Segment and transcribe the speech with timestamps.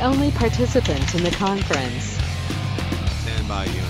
[0.00, 2.18] only participant in the conference.
[3.22, 3.82] Standby unit.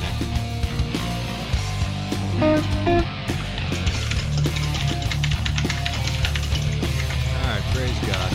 [7.34, 8.33] All right, praise God.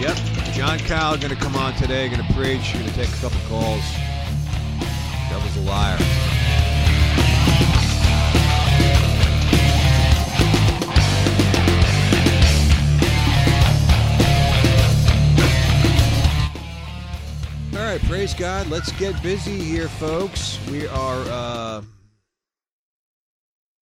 [0.00, 0.16] Yep,
[0.54, 3.84] John Kyle to come on today, to preach, to take a couple calls.
[5.28, 6.19] Devil's a liar.
[17.90, 18.68] Right, praise God.
[18.68, 20.64] Let's get busy here, folks.
[20.70, 21.82] We are uh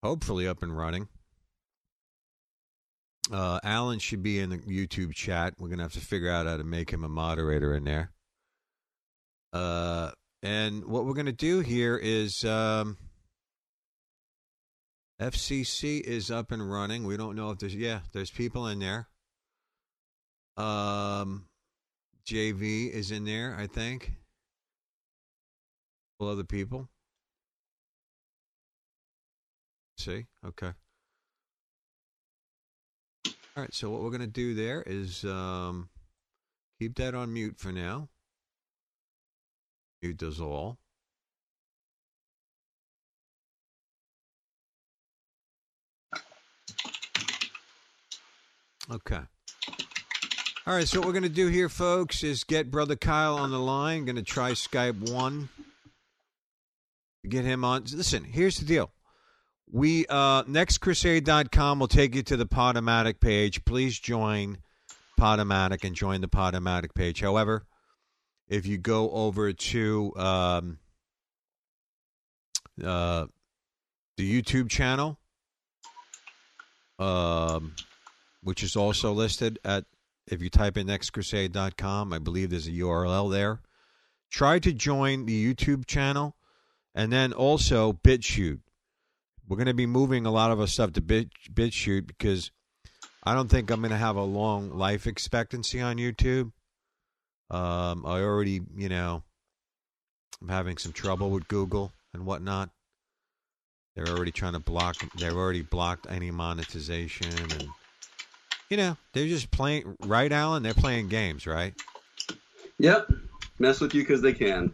[0.03, 1.09] hopefully up and running.
[3.31, 5.55] Uh Alan should be in the YouTube chat.
[5.59, 8.13] We're to have to figure out how to make him a moderator in there.
[9.53, 12.97] Uh and what we're to do here is um
[15.21, 17.05] FCC is up and running.
[17.05, 19.07] We don't know if there's yeah, there's people in there.
[20.57, 21.45] Um
[22.29, 24.13] JV is in there, I think.
[26.21, 26.91] Well, other people.
[29.97, 30.27] See?
[30.45, 30.73] Okay.
[33.27, 35.89] All right, so what we're going to do there is um,
[36.79, 38.11] keep that on mute for now.
[40.03, 40.77] Mute does all.
[48.93, 49.21] Okay.
[50.69, 53.51] All right, so what we're going to do here, folks, is get Brother Kyle on
[53.51, 54.05] the line.
[54.05, 55.49] Going to try Skype one.
[57.27, 57.85] Get him on.
[57.91, 58.91] Listen, here's the deal.
[59.73, 63.65] We uh nextcrusade.com will take you to the Podomatic page.
[63.65, 64.59] Please join
[65.19, 67.23] Podomatic and join the Podomatic page.
[67.23, 67.65] However,
[68.47, 70.79] if you go over to um
[72.85, 73.25] uh
[74.19, 75.19] the YouTube channel
[76.99, 77.75] um
[78.43, 79.87] which is also listed at
[80.31, 83.61] if you type in nextcrusade.com, I believe there's a URL there.
[84.31, 86.37] Try to join the YouTube channel
[86.95, 88.61] and then also BitChute.
[89.49, 92.51] We're going to be moving a lot of our stuff to Bit, BitChute because
[93.25, 96.53] I don't think I'm going to have a long life expectancy on YouTube.
[97.51, 99.23] Um, I already, you know,
[100.43, 102.71] I'm having some trouble with Google and whatnot.
[103.97, 104.97] They're already trying to block.
[105.19, 107.69] They've already blocked any monetization, and
[108.71, 109.97] you know, they're just playing.
[110.05, 110.63] Right, Alan?
[110.63, 111.75] They're playing games, right?
[112.79, 113.11] Yep.
[113.59, 114.73] Mess with you because they can.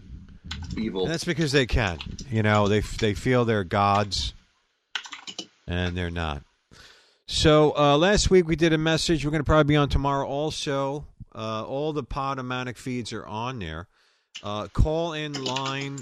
[0.77, 1.03] Evil.
[1.03, 1.99] And that's because they can.
[2.31, 4.35] You know, they they feel they're gods,
[5.67, 6.43] and they're not.
[7.27, 9.25] So uh, last week we did a message.
[9.25, 10.27] We're going to probably be on tomorrow.
[10.27, 13.89] Also, uh, all the Podomatic feeds are on there.
[14.43, 15.99] Uh, call in line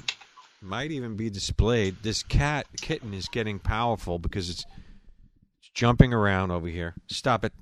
[0.61, 1.97] might even be displayed.
[2.03, 4.65] This cat kitten is getting powerful because it's,
[5.61, 6.95] it's jumping around over here.
[7.09, 7.53] Stop it.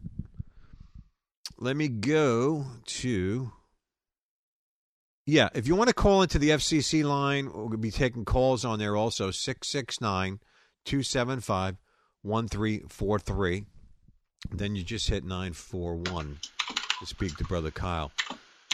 [1.61, 3.53] Let me go to
[5.27, 8.79] yeah, if you want to call into the FCC line, we'll be taking calls on
[8.79, 10.41] there also 669
[10.85, 11.77] 275
[12.23, 13.65] 1343.
[14.51, 16.39] Then you just hit 941
[16.99, 18.11] to speak to Brother Kyle.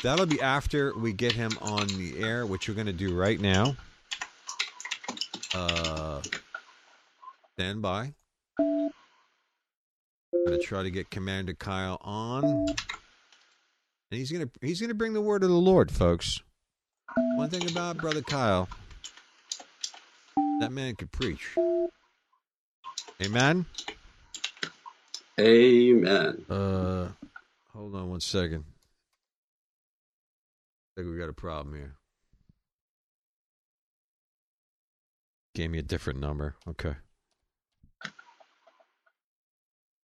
[0.03, 3.41] That'll be after we get him on the air, which we're going to do right
[3.41, 3.77] now.
[5.53, 6.23] Uh,
[7.55, 8.15] stand by.
[10.33, 12.45] To try to get Commander Kyle on.
[12.45, 12.77] And
[14.11, 16.41] he's gonna he's gonna bring the word of the Lord, folks.
[17.37, 18.69] One thing about Brother Kyle,
[20.61, 21.57] that man could preach.
[23.23, 23.67] Amen.
[25.39, 26.45] Amen.
[26.49, 27.09] Uh,
[27.73, 28.65] hold on one second.
[30.97, 31.95] I think we got a problem here.
[35.55, 36.55] Gave me a different number.
[36.69, 36.95] Okay.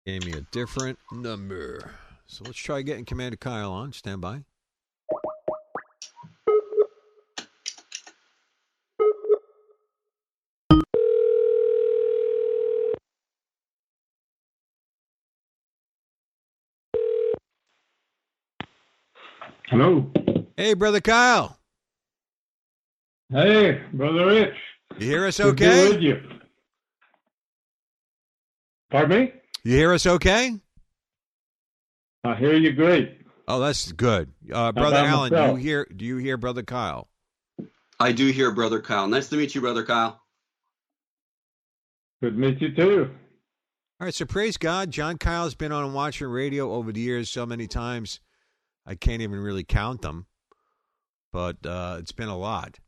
[0.07, 1.91] Gave me a different number.
[2.27, 3.91] So let's try getting Commander Kyle on.
[3.91, 4.45] Stand by.
[19.65, 20.09] Hello.
[20.55, 21.59] Hey, brother Kyle.
[23.29, 24.55] Hey, brother Rich.
[24.99, 25.91] You hear us okay?
[25.91, 26.21] Good you.
[28.89, 29.33] Pardon me?
[29.67, 30.53] You hear us okay?
[32.23, 33.19] I hear you great.
[33.49, 34.31] Oh, that's good.
[34.49, 35.87] Uh, brother about Alan, do you hear?
[35.93, 37.09] Do you hear brother Kyle?
[37.99, 39.09] I do hear Brother Kyle.
[39.09, 40.21] Nice to meet you, Brother Kyle.
[42.21, 43.09] Good to meet you too.
[43.99, 44.89] All right, so praise God.
[44.89, 48.21] John Kyle's been on Watching Radio over the years so many times,
[48.85, 50.27] I can't even really count them,
[51.33, 52.79] but uh, it's been a lot.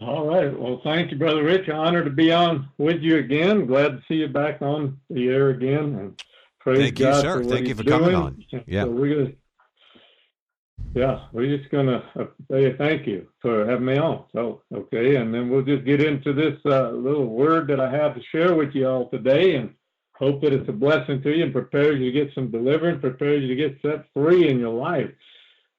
[0.00, 0.58] All right.
[0.58, 1.68] Well, thank you, brother Rich.
[1.68, 3.66] Honor to be on with you again.
[3.66, 5.94] Glad to see you back on the air again.
[5.94, 6.22] And
[6.58, 7.42] praise Thank you, sir.
[7.42, 8.42] For Thank you for coming on.
[8.66, 8.84] Yeah.
[8.84, 9.32] So we're gonna.
[10.94, 14.24] Yeah, we're just gonna uh, say thank you for having me on.
[14.32, 18.14] So okay, and then we'll just get into this uh, little word that I have
[18.14, 19.74] to share with you all today, and
[20.14, 23.42] hope that it's a blessing to you and prepares you to get some deliverance, prepares
[23.42, 25.10] you to get set free in your life.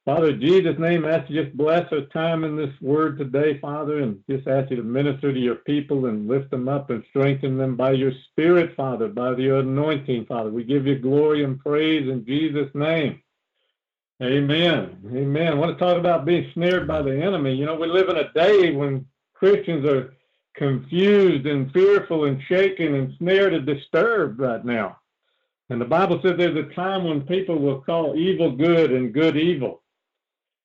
[0.03, 3.99] Father, Jesus' name, I ask you just bless our time in this word today, Father,
[3.99, 7.55] and just ask you to minister to your people and lift them up and strengthen
[7.55, 10.49] them by your Spirit, Father, by your anointing, Father.
[10.49, 13.21] We give you glory and praise in Jesus' name.
[14.23, 14.97] Amen.
[15.15, 15.47] Amen.
[15.47, 17.53] I want to talk about being snared by the enemy.
[17.53, 19.05] You know, we live in a day when
[19.35, 20.15] Christians are
[20.55, 24.97] confused and fearful and shaken and snared and disturbed right now.
[25.69, 29.37] And the Bible says there's a time when people will call evil good and good
[29.37, 29.81] evil.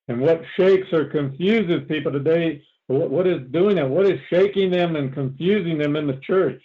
[0.07, 3.89] And what shakes or confuses people today, what, is doing that?
[3.89, 6.61] What is shaking them and confusing them in the church?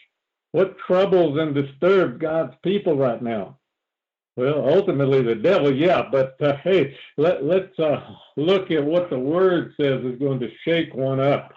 [0.53, 3.59] What troubles and disturbs God's people right now?
[4.37, 8.01] Well, ultimately the devil, yeah, but uh, hey, let, let's uh,
[8.37, 11.53] look at what the word says is going to shake one up.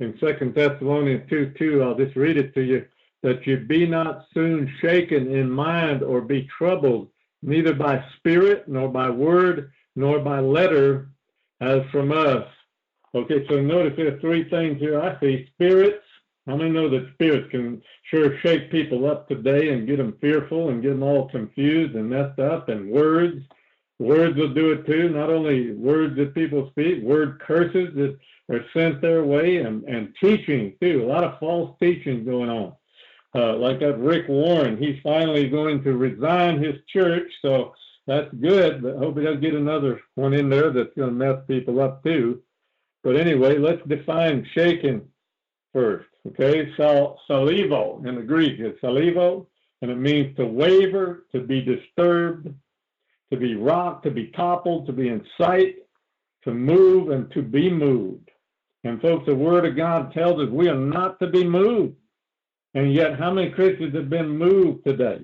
[0.00, 2.86] In Second Thessalonians 2 2, I'll just read it to you
[3.22, 7.08] that you be not soon shaken in mind or be troubled,
[7.42, 11.08] neither by spirit, nor by word, nor by letter,
[11.60, 12.46] as from us.
[13.14, 15.00] Okay, so notice there are three things here.
[15.00, 16.02] I see spirits.
[16.46, 20.68] How many know that spirits can sure shake people up today and get them fearful
[20.68, 22.68] and get them all confused and messed up?
[22.68, 23.42] And words,
[23.98, 25.08] words will do it too.
[25.08, 30.14] Not only words that people speak, word curses that are sent their way, and, and
[30.20, 31.02] teaching too.
[31.02, 32.74] A lot of false teaching going on.
[33.34, 37.74] Uh, like that Rick Warren, he's finally going to resign his church, so
[38.06, 38.82] that's good.
[38.82, 42.02] But hope he doesn't get another one in there that's going to mess people up
[42.04, 42.42] too.
[43.02, 45.02] But anyway, let's define shaking
[45.72, 46.08] first.
[46.28, 49.46] Okay, so saleuo in the Greek is saleuo,
[49.82, 52.52] and it means to waver, to be disturbed,
[53.30, 55.76] to be rocked, to be toppled, to be in sight,
[56.44, 58.30] to move, and to be moved.
[58.84, 61.96] And folks, the Word of God tells us we are not to be moved.
[62.74, 65.20] And yet, how many Christians have been moved today?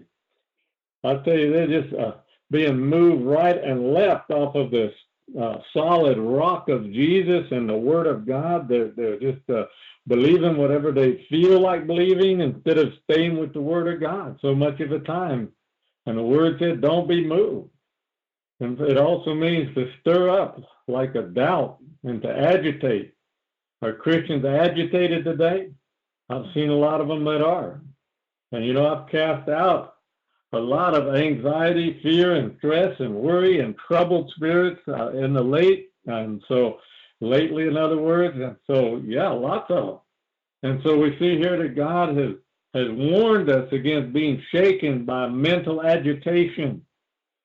[1.05, 2.15] I'll tell you, they're just uh,
[2.53, 4.93] being moved right and left off of this
[5.41, 8.69] uh, solid rock of Jesus and the Word of God.
[8.69, 9.65] They're, they're just uh,
[10.07, 14.55] believing whatever they feel like believing instead of staying with the Word of God so
[14.55, 15.49] much of the time.
[16.07, 17.71] And the Word said, don't be moved.
[18.61, 23.15] And it also means to stir up like a doubt and to agitate.
[23.81, 25.71] Are Christians agitated today?
[26.29, 27.81] I've seen a lot of them that are.
[28.53, 29.95] And you know, I've cast out
[30.53, 35.43] a lot of anxiety, fear, and stress, and worry, and troubled spirits uh, in the
[35.43, 35.91] late.
[36.07, 36.79] And so,
[37.21, 38.37] lately, in other words.
[38.37, 39.99] And so, yeah, lots of them.
[40.63, 42.35] And so, we see here that God has,
[42.75, 46.85] has warned us against being shaken by mental agitation,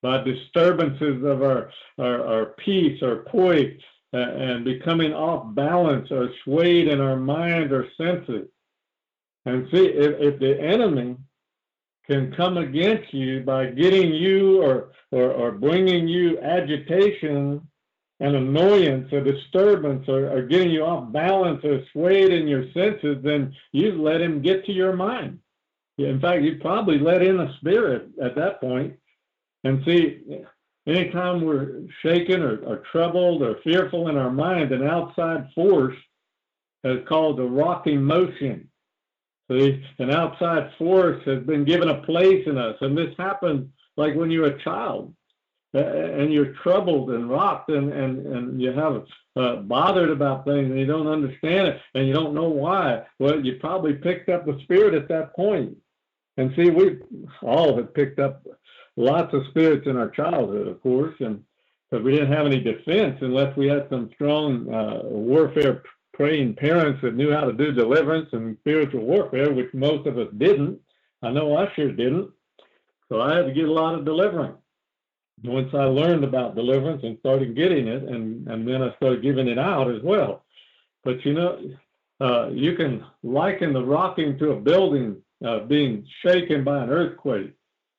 [0.02, 3.80] by disturbances of our, our, our peace, our poise,
[4.14, 8.48] uh, and becoming off balance or swayed in our mind or senses.
[9.46, 11.16] And see, if, if the enemy
[12.10, 17.62] can come against you by getting you or, or, or bringing you agitation
[18.20, 23.18] and annoyance or disturbance or, or getting you off balance or swayed in your senses,
[23.24, 25.40] then you've let him get to your mind.
[25.98, 28.96] In fact, you probably let in a spirit at that point.
[29.64, 30.22] And see,
[30.88, 35.96] anytime we're shaken or, or troubled or fearful in our mind, an outside force
[36.84, 38.70] is called the rocking motion.
[39.50, 44.16] See, an outside force has been given a place in us, and this happens like
[44.16, 45.14] when you're a child
[45.74, 50.80] and you're troubled and rocked and, and, and you have uh, bothered about things and
[50.80, 53.04] you don't understand it and you don't know why.
[53.20, 55.78] Well, you probably picked up the spirit at that point.
[56.38, 57.00] And see, we
[57.42, 58.46] all have picked up
[58.96, 61.44] lots of spirits in our childhood, of course, and
[61.90, 65.84] because we didn't have any defense unless we had some strong uh, warfare
[66.18, 70.28] praying parents that knew how to do deliverance and spiritual warfare, which most of us
[70.38, 70.80] didn't.
[71.22, 72.32] I know I sure didn't.
[73.08, 74.58] So I had to get a lot of deliverance.
[75.44, 79.48] Once I learned about deliverance and started getting it, and, and then I started giving
[79.48, 80.44] it out as well.
[81.04, 81.60] But you know,
[82.20, 87.54] uh, you can liken the rocking to a building uh, being shaken by an earthquake.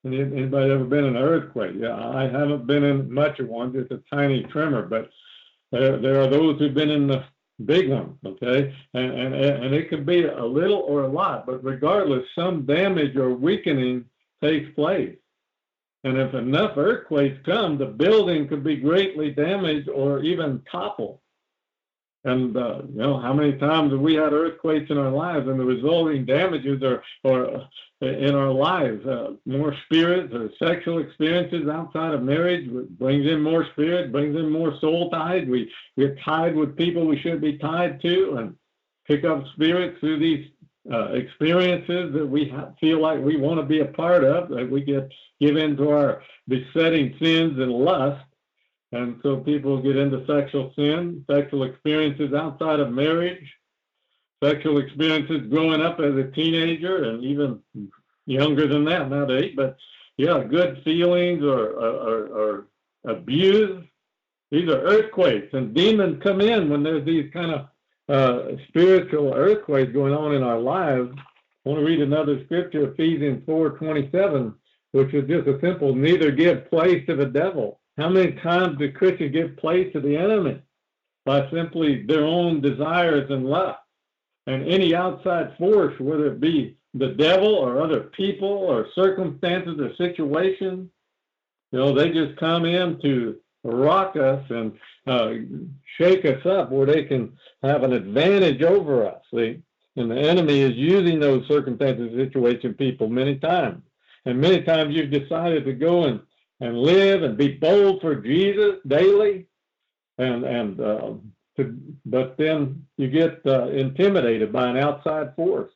[0.05, 1.75] Anybody ever been in an earthquake?
[1.79, 5.11] Yeah, I haven't been in much of one, just a tiny tremor, but
[5.71, 7.25] there, there are those who've been in the
[7.65, 8.75] big one, okay?
[8.95, 13.17] And, and, and it can be a little or a lot, but regardless, some damage
[13.17, 14.05] or weakening
[14.43, 15.17] takes place.
[16.05, 21.21] And if enough earthquakes come, the building could be greatly damaged or even topple.
[22.29, 25.59] And uh, you know how many times have we had earthquakes in our lives, and
[25.59, 27.69] the resulting damages are, are
[28.01, 29.05] uh, in our lives.
[29.07, 32.69] Uh, more spirits or sexual experiences outside of marriage
[32.99, 35.49] brings in more spirit, brings in more soul tied.
[35.49, 38.57] We we're tied with people we should be tied to, and
[39.07, 40.47] pick up spirits through these
[40.93, 44.49] uh, experiences that we feel like we want to be a part of.
[44.51, 48.25] That we get give into our besetting sins and lust
[48.93, 53.53] and so people get into sexual sin, sexual experiences outside of marriage,
[54.43, 57.61] sexual experiences growing up as a teenager and even
[58.27, 59.53] younger than that nowadays.
[59.57, 59.77] But
[60.17, 62.67] yeah, good feelings or, or, or
[63.05, 63.85] abuse.
[64.51, 67.69] These are earthquakes, and demons come in when there's these kind of
[68.09, 71.11] uh, spiritual earthquakes going on in our lives.
[71.15, 74.55] I want to read another scripture, Ephesians 4:27,
[74.93, 77.81] which is just a simple: neither give place to the devil.
[77.99, 80.63] How many times do Christians give place to the enemy
[81.25, 83.81] by simply their own desires and lust?
[84.47, 89.95] And any outside force, whether it be the devil or other people or circumstances or
[89.97, 90.89] situations,
[91.73, 95.33] you know, they just come in to rock us and uh,
[95.99, 99.21] shake us up where they can have an advantage over us.
[99.35, 99.61] See?
[99.97, 103.83] And the enemy is using those circumstances, situation, people many times.
[104.25, 106.21] And many times you've decided to go and
[106.61, 109.47] and live and be bold for Jesus daily,
[110.19, 111.13] and and uh,
[111.57, 115.73] to, but then you get uh, intimidated by an outside force,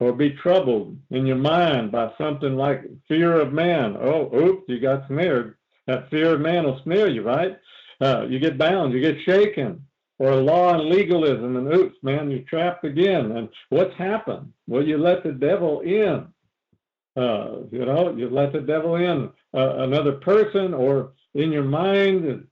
[0.00, 3.96] or be troubled in your mind by something like fear of man.
[4.00, 5.56] Oh, oops, you got snared.
[5.86, 7.56] That fear of man will snare you, right?
[8.00, 9.84] Uh, you get bound, you get shaken,
[10.18, 13.32] or law and legalism, and oops, man, you're trapped again.
[13.32, 14.52] And what's happened?
[14.66, 16.26] Well, you let the devil in.
[17.16, 22.46] Uh, you know, you let the devil in uh, another person or in your mind.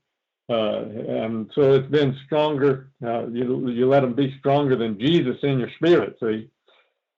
[0.49, 2.91] Uh, and so it's been stronger.
[3.05, 6.49] Uh, you, you let them be stronger than Jesus in your spirit, see?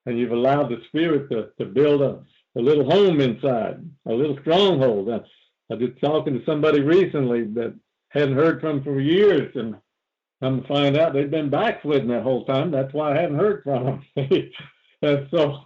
[0.05, 2.23] And you've allowed the spirit to, to build a,
[2.57, 5.09] a little home inside, a little stronghold.
[5.09, 5.21] I,
[5.71, 7.75] I was talking to somebody recently that
[8.09, 9.75] hadn't heard from for years, and
[10.41, 12.71] I'm to find out they've been backsliding that whole time.
[12.71, 14.51] That's why I hadn't heard from them.
[15.03, 15.65] and so,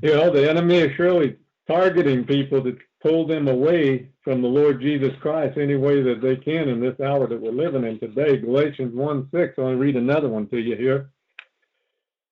[0.00, 1.36] you know, the enemy is surely
[1.68, 6.36] targeting people to pull them away from the Lord Jesus Christ any way that they
[6.36, 8.36] can in this hour that we're living in today.
[8.36, 11.10] Galatians 1 6, I'll read another one to you here.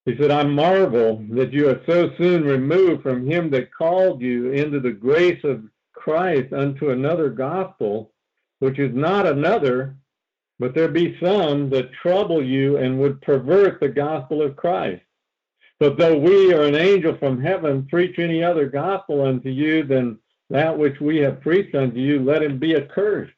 [0.06, 4.52] He said, I marvel that you are so soon removed from him that called you
[4.52, 8.12] into the grace of Christ unto another gospel,
[8.60, 9.96] which is not another,
[10.58, 15.02] but there be some that trouble you and would pervert the gospel of Christ.
[15.78, 20.18] But though we or an angel from heaven preach any other gospel unto you than
[20.50, 23.32] that which we have preached unto you, let him be accursed.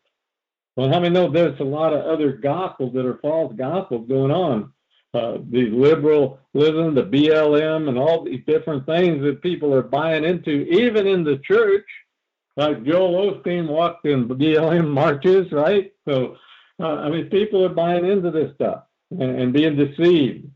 [0.77, 4.31] Well, how many know there's a lot of other gospels that are false gospels going
[4.31, 4.73] on?
[5.13, 10.67] Uh, the liberalism, the BLM, and all these different things that people are buying into,
[10.71, 11.85] even in the church.
[12.57, 15.93] Like Joel Osteen walked in BLM marches, right?
[16.09, 16.37] So,
[16.81, 20.49] uh, I mean, people are buying into this stuff and, and being deceived.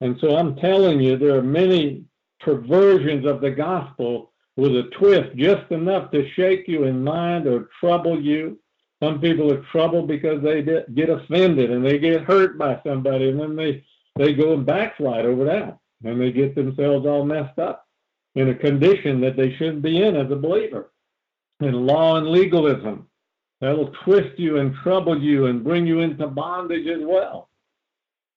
[0.00, 2.04] And so I'm telling you, there are many
[2.40, 7.68] perversions of the gospel with a twist just enough to shake you in mind or
[7.80, 8.58] trouble you.
[9.02, 13.40] Some people are troubled because they get offended and they get hurt by somebody, and
[13.40, 13.84] then they
[14.16, 17.86] they go and backslide over that, and they get themselves all messed up
[18.36, 20.92] in a condition that they shouldn't be in as a believer.
[21.60, 23.08] And law and legalism
[23.60, 27.48] that'll twist you and trouble you and bring you into bondage as well.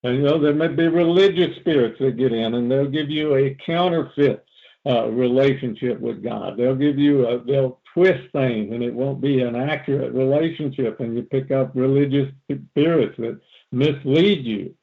[0.04, 3.36] And you know there may be religious spirits that get in, and they'll give you
[3.36, 4.47] a counterfeit
[4.88, 6.56] uh, relationship with God.
[6.58, 11.15] They'll give you, a, they'll twist things and it won't be an accurate relationship and
[11.15, 12.32] you pick up religious
[12.72, 13.39] spirits that
[13.72, 14.74] mislead you.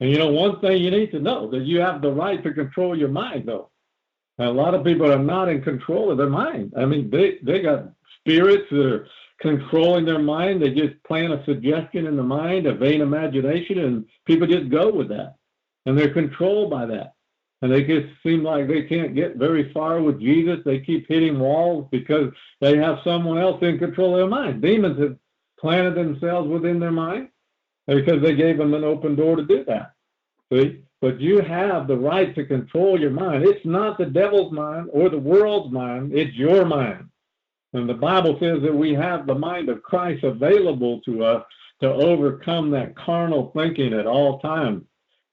[0.00, 2.52] And you know, one thing you need to know that you have the right to
[2.52, 3.70] control your mind though.
[4.38, 6.72] And a lot of people are not in control of their mind.
[6.76, 7.90] I mean, they, they got
[8.20, 9.08] spirits that are
[9.40, 10.62] controlling their mind.
[10.62, 14.90] They just plant a suggestion in the mind, a vain imagination, and people just go
[14.90, 15.34] with that.
[15.84, 17.14] And they're controlled by that.
[17.62, 20.58] And they just seem like they can't get very far with Jesus.
[20.64, 24.60] They keep hitting walls because they have someone else in control of their mind.
[24.60, 25.16] Demons have
[25.58, 27.28] planted themselves within their mind
[27.86, 29.92] because they gave them an open door to do that.
[30.52, 30.80] See?
[31.00, 33.44] But you have the right to control your mind.
[33.44, 37.08] It's not the devil's mind or the world's mind, it's your mind.
[37.72, 41.44] And the Bible says that we have the mind of Christ available to us
[41.80, 44.84] to overcome that carnal thinking at all times.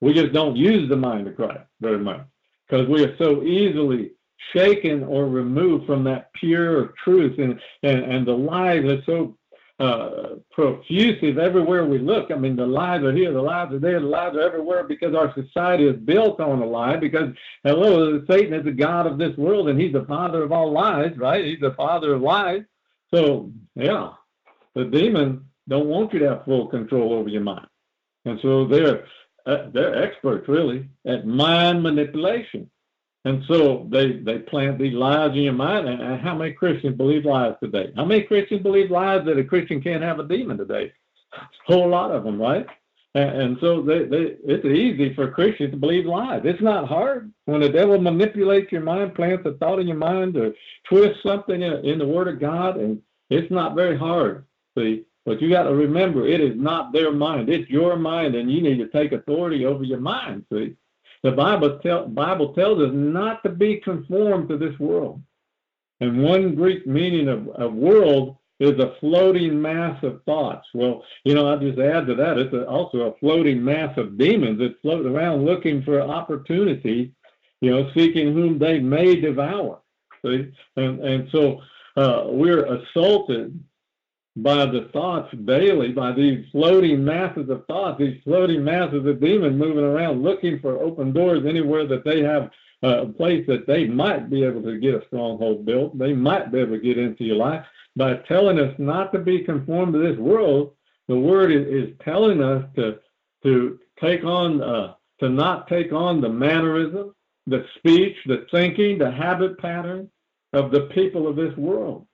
[0.02, 2.22] We just don't use the mind of Christ very much
[2.68, 4.12] because we are so easily
[4.54, 9.38] shaken or removed from that pure truth and, and, and the lies are so
[9.80, 12.32] uh, profusive everywhere we look.
[12.32, 15.16] I mean, the lies are here, the lies are there, the lies are everywhere because
[15.16, 16.98] our society is built on a lie.
[16.98, 17.30] Because,
[17.64, 21.18] hello, Satan is the God of this world and he's the father of all lies,
[21.18, 21.46] right?
[21.46, 22.64] He's the father of lies.
[23.14, 24.12] So, yeah,
[24.76, 27.68] the demons don't want you to have full control over your mind.
[28.26, 29.06] And so they're,
[29.46, 32.70] uh, they're experts, really, at mind manipulation.
[33.26, 35.90] And so they, they plant these lies in your mind.
[35.90, 37.92] And how many Christians believe lies today?
[37.96, 40.94] How many Christians believe lies that a Christian can't have a demon today?
[41.34, 42.66] A whole lot of them, right?
[43.16, 46.42] And, and so they, they, it's easy for Christians to believe lies.
[46.46, 47.34] It's not hard.
[47.46, 50.54] When the devil manipulates your mind, plants a thought in your mind, or
[50.88, 54.46] twists something in, in the Word of God, and it's not very hard.
[54.78, 57.50] See, but you got to remember, it is not their mind.
[57.50, 60.46] It's your mind, and you need to take authority over your mind.
[60.52, 60.76] See,
[61.24, 65.22] the Bible, tell, Bible tells us not to be conformed to this world.
[66.00, 70.68] And one Greek meaning of, of world is a floating mass of thoughts.
[70.74, 74.18] Well, you know, I'll just add to that, it's a, also a floating mass of
[74.18, 77.14] demons that float around looking for opportunity,
[77.62, 79.80] you know, seeking whom they may devour.
[80.26, 80.52] See?
[80.76, 81.62] And, and so
[81.96, 83.62] uh, we're assaulted
[84.44, 89.60] by the thoughts daily, by these floating masses of thoughts, these floating masses of demons
[89.60, 92.50] moving around looking for open doors anywhere that they have
[92.82, 95.98] a place that they might be able to get a stronghold built.
[95.98, 97.66] They might be able to get into your life.
[97.96, 100.74] By telling us not to be conformed to this world,
[101.08, 103.00] the word is, is telling us to
[103.44, 107.14] to take on uh, to not take on the mannerism,
[107.48, 110.10] the speech, the thinking, the habit pattern
[110.54, 112.06] of the people of this world.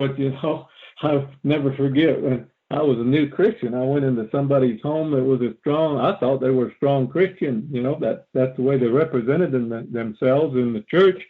[0.00, 0.66] But you know,
[1.02, 3.74] I'll never forget when I was a new Christian.
[3.74, 6.00] I went into somebody's home that was a strong.
[6.00, 7.68] I thought they were a strong Christian.
[7.70, 11.22] You know that that's the way they represented them, themselves in the church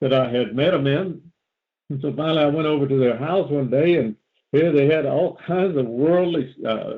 [0.00, 1.20] that I had met them in.
[1.90, 4.16] And so finally, I went over to their house one day, and
[4.52, 6.94] here they had all kinds of worldly uh,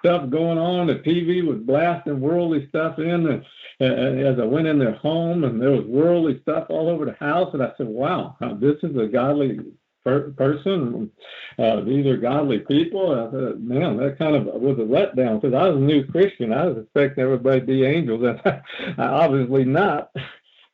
[0.00, 0.86] stuff going on.
[0.86, 3.44] The TV was blasting worldly stuff in, and,
[3.80, 7.16] and as I went in their home, and there was worldly stuff all over the
[7.18, 9.58] house, and I said, "Wow, this is a godly
[10.08, 11.10] per- person.
[11.58, 13.12] Uh, these are godly people.
[13.12, 16.52] I thought, man, that kind of was a letdown because I was a new Christian.
[16.52, 18.62] I was expecting everybody to be angels, and
[18.98, 20.10] I obviously not.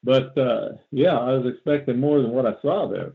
[0.03, 3.15] But uh, yeah, I was expecting more than what I saw there.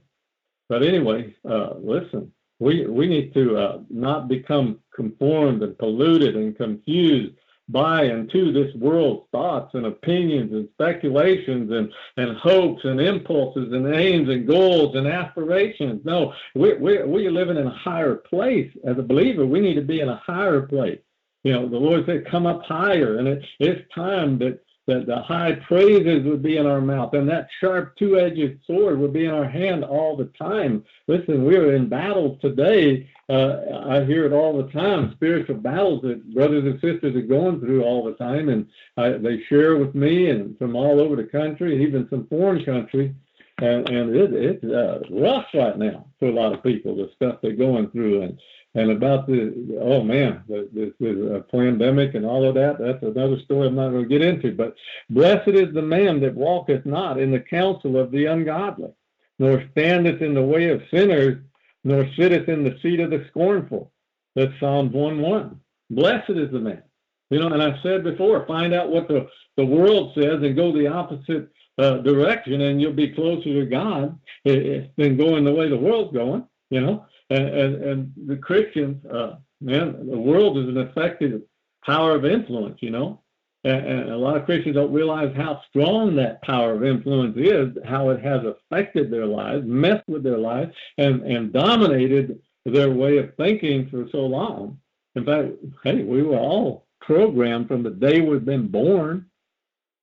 [0.68, 6.58] But anyway, uh, listen, we we need to uh, not become conformed and polluted and
[6.58, 7.36] confused
[7.70, 13.72] by and to this world's thoughts and opinions and speculations and, and hopes and impulses
[13.72, 16.02] and aims and goals and aspirations.
[16.04, 18.72] No, we're, we're, we're living in a higher place.
[18.86, 21.00] As a believer, we need to be in a higher place.
[21.44, 23.18] You know, the Lord said, come up higher.
[23.20, 27.30] And it, it's time that that the high praises would be in our mouth and
[27.30, 30.84] that sharp two-edged sword would be in our hand all the time.
[31.08, 33.10] Listen, we're in battles today.
[33.30, 37.60] Uh, I hear it all the time, spiritual battles that brothers and sisters are going
[37.60, 38.50] through all the time.
[38.50, 42.66] And I, they share with me and from all over the country, even some foreign
[42.66, 43.14] countries.
[43.60, 47.40] And, and it, it's uh, rough right now for a lot of people, the stuff
[47.42, 48.24] they're going through.
[48.24, 48.40] And
[48.76, 52.78] and about the oh man, the, the, the pandemic and all of that.
[52.80, 54.54] That's another story I'm not going to get into.
[54.54, 54.76] But
[55.10, 58.92] blessed is the man that walketh not in the counsel of the ungodly,
[59.40, 61.42] nor standeth in the way of sinners,
[61.84, 63.92] nor sitteth in the seat of the scornful.
[64.36, 65.60] That's Psalms one one.
[65.90, 66.84] Blessed is the man.
[67.32, 69.28] You know, and I've said before, find out what the,
[69.58, 74.20] the world says and go the opposite uh, direction, and you'll be closer to God
[74.46, 76.46] eh, eh, than going the way the world's going.
[76.70, 81.42] You know, and, and, and the Christians, uh, man, the world is an effective
[81.86, 83.22] power of influence, you know.
[83.64, 87.78] And, and a lot of Christians don't realize how strong that power of influence is,
[87.86, 93.18] how it has affected their lives, messed with their lives, and, and dominated their way
[93.18, 94.80] of thinking for so long.
[95.16, 95.50] In fact,
[95.84, 99.26] hey, we were all programmed from the day we've been born,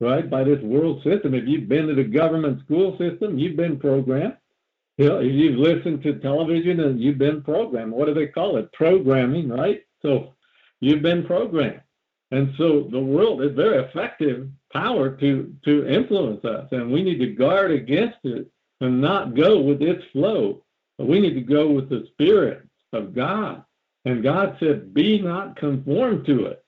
[0.01, 1.33] right, by this world system.
[1.33, 4.37] If you've been to the government school system, you've been programmed.
[4.99, 7.93] You know, you've listened to television and you've been programmed.
[7.93, 8.73] What do they call it?
[8.73, 9.83] Programming, right?
[10.03, 10.35] So
[10.81, 11.83] you've been programmed.
[12.31, 16.69] And so the world is very effective power to, to influence us.
[16.73, 20.63] And we need to guard against it and not go with its flow.
[20.99, 23.65] We need to go with the spirit of God.
[24.07, 26.65] And God said, Be not conformed to it.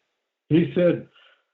[0.49, 1.09] He said,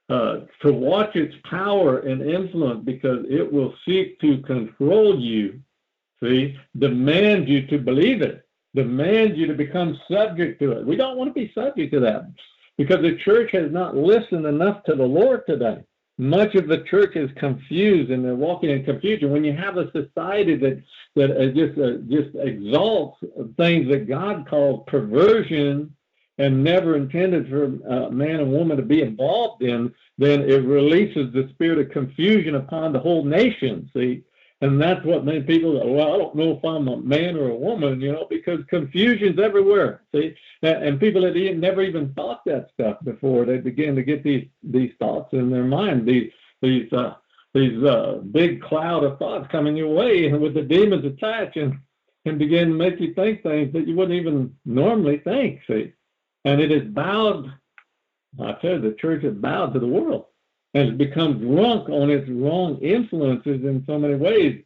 [0.09, 5.59] uh, to watch its power and influence because it will seek to control you,
[6.21, 10.85] see, demand you to believe it, demand you to become subject to it.
[10.85, 12.31] We don't want to be subject to that
[12.77, 15.83] because the church has not listened enough to the Lord today.
[16.17, 19.31] Much of the church is confused and they're walking in confusion.
[19.31, 20.81] When you have a society that
[21.15, 23.19] that uh, just uh, just exalts
[23.57, 25.93] things that God called perversion
[26.37, 31.33] and never intended for a man and woman to be involved in, then it releases
[31.33, 33.89] the spirit of confusion upon the whole nation.
[33.93, 34.23] See,
[34.61, 37.49] and that's what many people, go, well, I don't know if I'm a man or
[37.49, 40.03] a woman, you know, because confusion's everywhere.
[40.13, 44.47] See, and people that never even thought that stuff before, they begin to get these
[44.63, 47.15] these thoughts in their mind, these these uh,
[47.53, 51.77] these uh, big cloud of thoughts coming your way, and with the demons attached, and
[52.23, 55.59] and begin to make you think things that you wouldn't even normally think.
[55.67, 55.91] See,
[56.45, 57.51] and it is bowed.
[58.41, 60.25] I tell you, the church is bowed to the world
[60.75, 64.61] has become drunk on its wrong influences in so many ways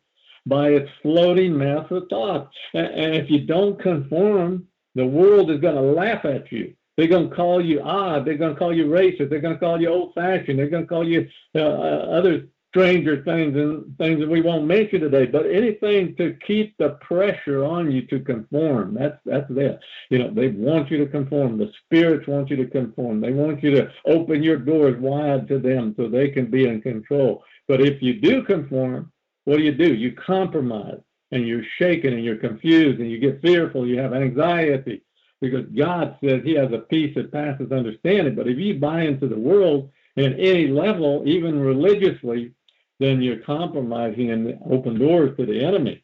[0.45, 2.50] by its floating mass of thought.
[2.74, 6.74] And if you don't conform, the world is going to laugh at you.
[6.98, 8.26] They're going to call you odd.
[8.26, 9.30] They're going to call you racist.
[9.30, 10.60] They're going to call you old fashioned.
[10.60, 14.65] They're going to call you uh, uh other stranger things and things that we won't
[14.65, 18.93] mention today, but anything to keep the pressure on you to conform.
[18.93, 19.79] That's that's it.
[20.10, 21.58] You know, they want you to conform.
[21.58, 23.21] The spirits want you to conform.
[23.21, 26.82] They want you to open your doors wide to them so they can be in
[26.82, 27.43] control.
[27.67, 29.12] But if you do conform,
[29.45, 29.93] what do you do?
[29.93, 30.99] You compromise
[31.32, 35.01] and you're shaken and you're confused and you get fearful, you have anxiety.
[35.41, 38.36] Because God says He has a peace that passes understanding.
[38.36, 42.53] But if you buy into the world in any level, even religiously,
[42.99, 46.03] then you're compromising and open doors to the enemy.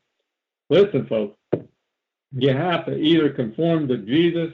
[0.69, 1.37] Listen, folks,
[2.31, 4.51] you have to either conform to Jesus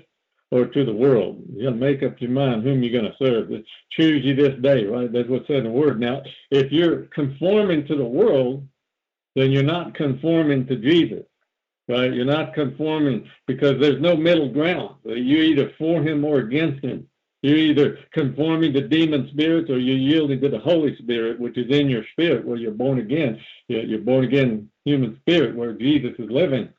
[0.52, 1.42] or to the world.
[1.54, 3.52] You got to make up your mind whom you're going to serve.
[3.52, 5.12] It's choose you this day, right?
[5.12, 6.00] That's what's said in the word.
[6.00, 8.68] Now, if you're conforming to the world,
[9.36, 11.24] then you're not conforming to Jesus,
[11.88, 12.14] right?
[12.14, 14.96] You're not conforming because there's no middle ground.
[15.06, 17.08] You're either for him or against him.
[17.42, 21.72] You're either conforming to demon spirits or you're yielding to the Holy Spirit, which is
[21.72, 23.40] in your spirit where you're born again.
[23.68, 26.70] You're born again human spirit where Jesus is living.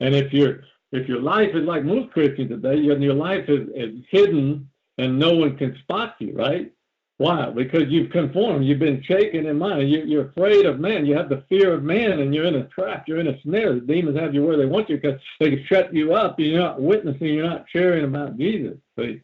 [0.00, 3.68] And if your if your life is like most Christians today, and your life is,
[3.74, 6.72] is hidden and no one can spot you, right?
[7.18, 7.50] Why?
[7.50, 8.64] Because you've conformed.
[8.64, 9.90] You've been shaken in mind.
[9.90, 11.04] You, you're afraid of man.
[11.04, 13.04] You have the fear of man, and you're in a trap.
[13.06, 13.74] You're in a snare.
[13.74, 16.38] The demons have you where they want you because they can shut you up.
[16.38, 17.26] You're not witnessing.
[17.26, 18.78] You're not sharing about Jesus.
[18.98, 19.20] See?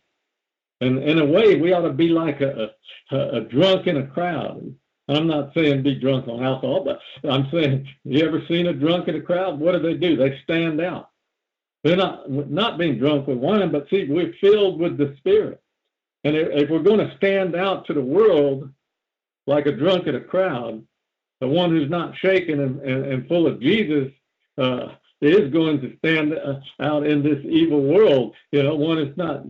[0.81, 2.71] And in a way, we ought to be like a,
[3.11, 4.75] a, a drunk in a crowd.
[5.09, 6.99] I'm not saying be drunk on alcohol, but
[7.31, 9.61] I'm saying, you ever seen a drunk in a crowd?
[9.61, 10.17] What do they do?
[10.17, 11.11] They stand out.
[11.83, 15.61] They're not not being drunk with wine, but see, we're filled with the Spirit.
[16.25, 18.71] And if, we're going to stand out to the world
[19.47, 20.83] like a drunk in a crowd,
[21.41, 24.11] the one who's not shaken and, and, and full of Jesus,
[24.57, 26.35] uh, is going to stand
[26.81, 28.35] out in this evil world.
[28.53, 29.45] You know, one is not,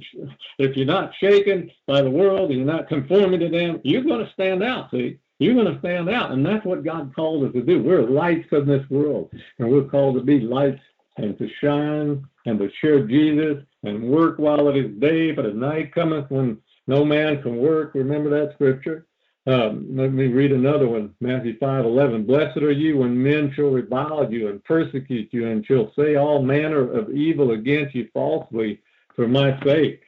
[0.58, 4.24] if you're not shaken by the world and you're not conforming to them, you're going
[4.24, 5.18] to stand out, see?
[5.38, 6.30] You're going to stand out.
[6.30, 7.82] And that's what God called us to do.
[7.82, 10.80] We're lights of this world, and we're called to be lights
[11.16, 15.56] and to shine and to share Jesus and work while it is day, but at
[15.56, 17.94] night cometh when no man can work.
[17.94, 19.06] Remember that scripture?
[19.46, 22.24] Um, let me read another one, Matthew 5 11.
[22.24, 26.42] Blessed are you when men shall revile you and persecute you and shall say all
[26.42, 28.80] manner of evil against you falsely
[29.14, 30.00] for my sake.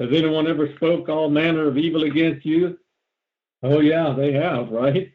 [0.00, 2.76] Has anyone ever spoke all manner of evil against you?
[3.62, 5.12] Oh, yeah, they have, right?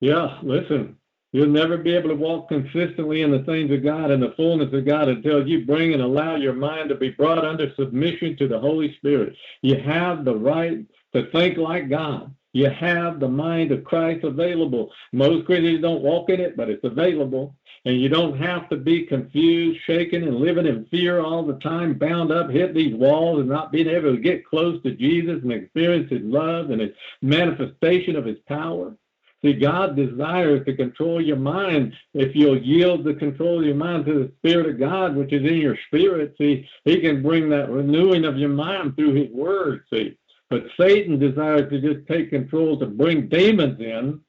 [0.00, 0.96] Yeah, listen,
[1.32, 4.74] you'll never be able to walk consistently in the things of God and the fullness
[4.74, 8.48] of God until you bring and allow your mind to be brought under submission to
[8.48, 9.36] the Holy Spirit.
[9.62, 12.34] You have the right to think like God.
[12.52, 14.90] You have the mind of Christ available.
[15.12, 17.54] Most Christians don't walk in it, but it's available.
[17.84, 21.94] and you don't have to be confused, shaken, and living in fear all the time,
[21.94, 25.52] bound up, hit these walls, and not being able to get close to Jesus and
[25.52, 26.90] experience His love and His
[27.22, 28.94] manifestation of His power.
[29.42, 31.94] See, God desires to control your mind.
[32.12, 35.42] If you'll yield the control of your mind to the Spirit of God, which is
[35.42, 39.84] in your spirit, see, He can bring that renewing of your mind through His Word,
[39.90, 40.18] see.
[40.50, 44.20] But Satan desires to just take control to bring demons in,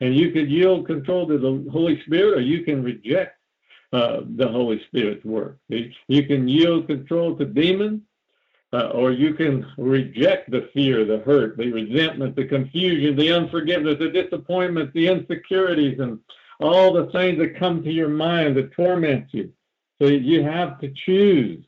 [0.00, 3.38] and you could yield control to the Holy Spirit, or you can reject
[3.92, 5.58] uh, the Holy Spirit's work.
[5.68, 8.02] You can yield control to demons,
[8.72, 13.98] uh, or you can reject the fear, the hurt, the resentment, the confusion, the unforgiveness,
[13.98, 16.20] the disappointment, the insecurities, and
[16.60, 19.50] all the things that come to your mind that torment you.
[20.00, 21.64] So you have to choose,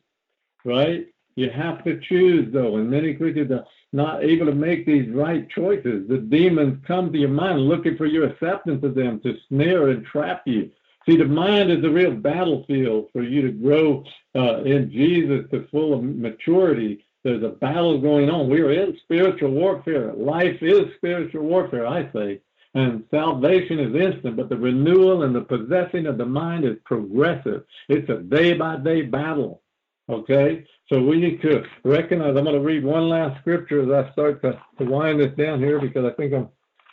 [0.63, 1.07] right?
[1.35, 2.77] You have to choose, though.
[2.77, 3.51] And many Christians
[3.93, 6.07] not able to make these right choices.
[6.07, 10.05] The demons come to your mind looking for your acceptance of them to snare and
[10.05, 10.71] trap you.
[11.05, 14.03] See, the mind is a real battlefield for you to grow
[14.35, 17.05] uh, in Jesus to full of maturity.
[17.23, 18.49] There's a battle going on.
[18.49, 20.13] We are in spiritual warfare.
[20.13, 22.41] Life is spiritual warfare, I say.
[22.75, 27.63] And salvation is instant, but the renewal and the possessing of the mind is progressive.
[27.87, 29.61] It's a day by day battle.
[30.09, 30.65] Okay?
[30.89, 32.35] So we need to recognize.
[32.35, 35.59] I'm going to read one last scripture as I start to, to wind this down
[35.59, 36.49] here because I think I'm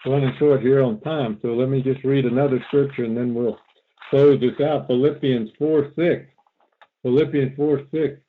[0.07, 1.39] running short here on time.
[1.43, 3.59] So let me just read another scripture and then we'll
[4.11, 4.87] close this out.
[4.87, 6.27] Philippians 4 6.
[7.03, 8.21] Philippians 4 6.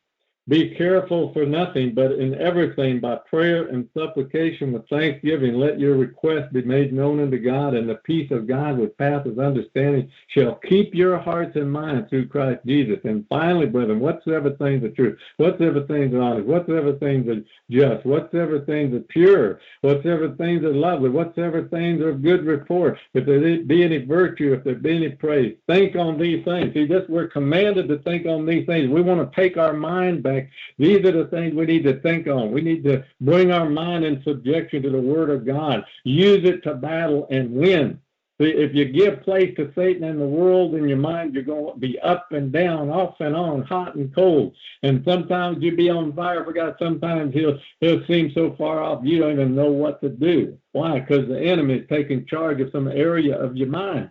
[0.51, 5.95] Be careful for nothing, but in everything by prayer and supplication with thanksgiving, let your
[5.95, 10.55] requests be made known unto God, and the peace of God, which passeth understanding, shall
[10.55, 12.99] keep your hearts and minds through Christ Jesus.
[13.05, 18.05] And finally, brethren, whatsoever things are true, whatsoever things are honest, whatsoever things are just,
[18.05, 23.25] whatsoever things are pure, whatsoever things are lovely, whatsoever things are of good report, if
[23.25, 26.73] there be any virtue, if there be any praise, think on these things.
[26.73, 28.89] See, this we're commanded to think on these things.
[28.89, 30.40] We want to take our mind back
[30.77, 32.51] these are the things we need to think on.
[32.51, 35.85] We need to bring our mind in subjection to the Word of God.
[36.03, 37.99] Use it to battle and win.
[38.43, 41.79] If you give place to Satan and the world in your mind, you're going to
[41.79, 44.55] be up and down, off and on, hot and cold.
[44.81, 46.75] And sometimes you'll be on fire for God.
[46.79, 50.57] Sometimes he'll he'll seem so far off you don't even know what to do.
[50.71, 50.99] Why?
[50.99, 54.09] Because the enemy is taking charge of some area of your mind,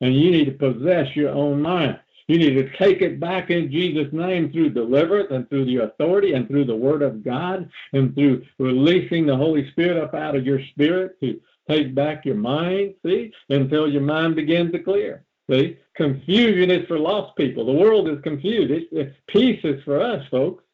[0.00, 1.98] and you need to possess your own mind.
[2.28, 6.32] You need to take it back in Jesus' name through deliverance and through the authority
[6.32, 10.44] and through the Word of God and through releasing the Holy Spirit up out of
[10.44, 15.24] your spirit to take back your mind, see, until your mind begins to clear.
[15.48, 17.64] See, confusion is for lost people.
[17.64, 18.88] The world is confused.
[18.90, 20.64] It's, peace is for us, folks.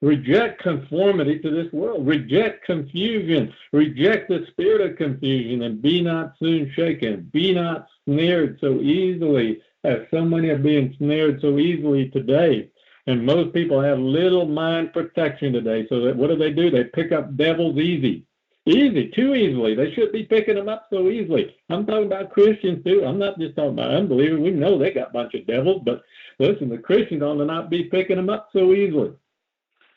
[0.00, 2.06] Reject conformity to this world.
[2.06, 3.52] Reject confusion.
[3.72, 7.30] Reject the spirit of confusion and be not soon shaken.
[7.32, 12.70] Be not snared so easily as so many are being snared so easily today.
[13.06, 15.86] And most people have little mind protection today.
[15.88, 16.70] So that what do they do?
[16.70, 18.24] They pick up devils easy.
[18.66, 19.74] Easy, too easily.
[19.74, 21.54] They should be picking them up so easily.
[21.68, 23.04] I'm talking about Christians too.
[23.04, 24.40] I'm not just talking about unbelievers.
[24.40, 26.02] We know they got a bunch of devils, but
[26.38, 29.12] listen, the Christians ought to not be picking them up so easily.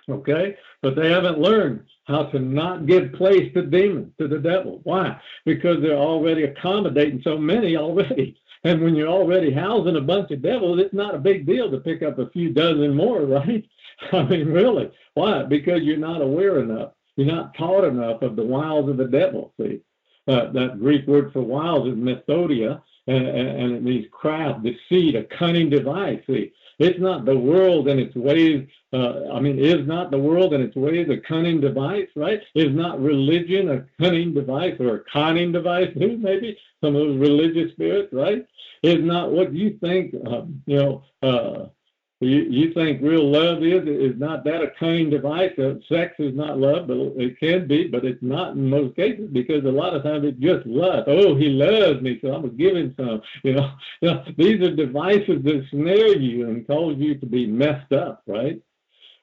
[0.10, 0.58] Okay?
[0.82, 4.82] But they haven't learned how to not give place to demons, to the devil.
[4.84, 5.18] Why?
[5.46, 8.38] Because they're already accommodating so many already.
[8.64, 11.80] And when you're already housing a bunch of devils, it's not a big deal to
[11.80, 13.64] pick up a few dozen more, right?
[14.12, 14.92] I mean, really.
[15.14, 15.44] Why?
[15.44, 16.92] Because you're not aware enough.
[17.16, 19.54] You're not taught enough of the wiles of the devil.
[19.60, 19.82] See,
[20.28, 25.16] uh, that Greek word for wiles is methodeia, and, and, and it means craft, deceit,
[25.16, 26.20] a cunning device.
[26.28, 28.68] See, it's not the world and its ways.
[28.94, 32.40] Uh, I mean, is not the world and its ways a cunning device, right?
[32.56, 35.92] Is not religion a cunning device or a conning device?
[35.96, 38.46] Maybe some of those religious spirits, right?
[38.84, 40.14] Is not what you think.
[40.14, 41.66] Uh, you know, uh,
[42.20, 45.52] you, you think real love is is not that a cunning device?
[45.60, 49.30] Uh, sex is not love, but it can be, but it's not in most cases
[49.32, 51.08] because a lot of times it's just lust.
[51.08, 53.22] Oh, he loves me, so I'm gonna give him some.
[53.44, 57.46] You know, you know these are devices that snare you and cause you to be
[57.46, 58.60] messed up, right?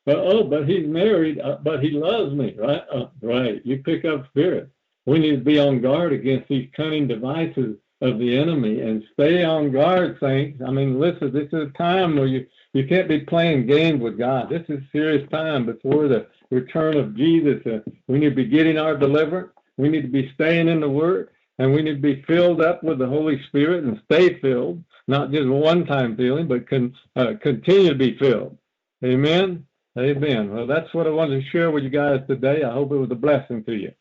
[0.06, 2.82] But oh, but he's married, uh, but he loves me, right?
[2.92, 3.60] Uh, right.
[3.64, 4.70] You pick up spirit.
[5.06, 9.44] We need to be on guard against these cunning devices of the enemy and stay
[9.44, 10.62] on guard, saints.
[10.66, 14.18] I mean, listen, this is a time where you you can't be playing games with
[14.18, 14.50] God.
[14.50, 17.64] This is serious time before the return of Jesus.
[17.64, 19.52] Uh, we need to be getting our deliverance.
[19.76, 22.82] We need to be staying in the Word, and we need to be filled up
[22.82, 27.90] with the Holy Spirit and stay filled, not just one-time feeling, but con, uh, continue
[27.90, 28.58] to be filled.
[29.04, 29.64] Amen.
[29.96, 30.52] Amen.
[30.52, 32.64] Well, that's what I wanted to share with you guys today.
[32.64, 33.92] I hope it was a blessing to you.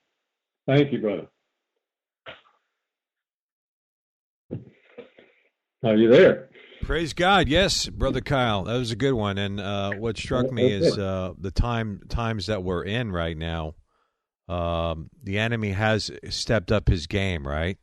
[0.65, 1.27] Thank you, brother.
[5.83, 6.49] Are you there?
[6.83, 9.37] Praise God, yes, brother Kyle, that was a good one.
[9.37, 13.75] And uh, what struck me is uh, the time times that we're in right now.
[14.49, 17.77] Um, the enemy has stepped up his game, right?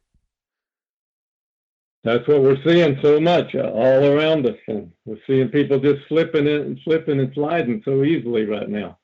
[2.04, 6.06] That's what we're seeing so much uh, all around us, and we're seeing people just
[6.08, 8.98] slipping and slipping and sliding so easily right now.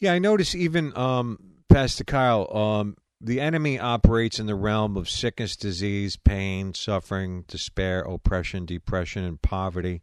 [0.00, 5.08] Yeah, I notice even um, Pastor Kyle, um, the enemy operates in the realm of
[5.08, 10.02] sickness, disease, pain, suffering, despair, oppression, depression, and poverty.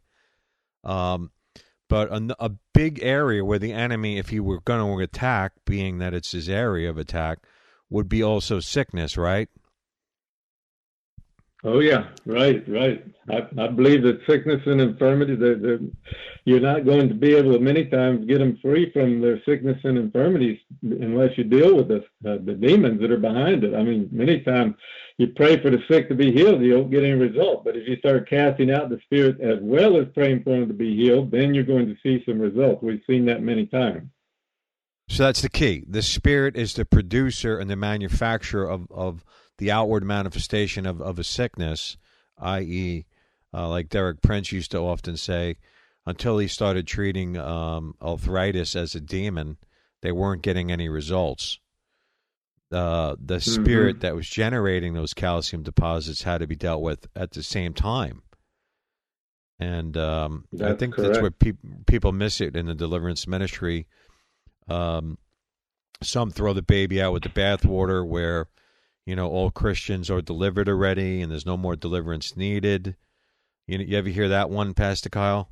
[0.82, 1.30] Um,
[1.88, 5.98] but a, a, big area where the enemy, if he were going to attack, being
[5.98, 7.40] that it's his area of attack,
[7.90, 9.50] would be also sickness, right?
[11.62, 13.04] Oh yeah, right, right.
[13.28, 15.92] I, I believe that sickness and infirmity, that
[16.44, 19.78] you're not going to be able to many times get them free from their sickness
[19.84, 23.74] and infirmities unless you deal with the uh, the demons that are behind it.
[23.74, 24.74] I mean, many times
[25.18, 27.64] you pray for the sick to be healed, you don't get any result.
[27.64, 30.74] But if you start casting out the spirit as well as praying for them to
[30.74, 32.82] be healed, then you're going to see some results.
[32.82, 34.08] We've seen that many times.
[35.10, 35.84] So that's the key.
[35.86, 39.24] The spirit is the producer and the manufacturer of of
[39.60, 41.98] the outward manifestation of, of a sickness,
[42.38, 43.04] i.e.,
[43.52, 45.56] uh, like Derek Prince used to often say,
[46.06, 49.58] until he started treating um, arthritis as a demon,
[50.00, 51.58] they weren't getting any results.
[52.72, 53.62] Uh, the mm-hmm.
[53.62, 57.74] spirit that was generating those calcium deposits had to be dealt with at the same
[57.74, 58.22] time.
[59.58, 61.12] And um, I think correct.
[61.12, 61.52] that's where pe-
[61.86, 63.86] people miss it in the deliverance ministry.
[64.68, 65.18] Um,
[66.02, 68.46] some throw the baby out with the bathwater, where
[69.06, 72.96] you know, all Christians are delivered already and there's no more deliverance needed.
[73.66, 75.50] You, you ever hear that one, Pastor Kyle?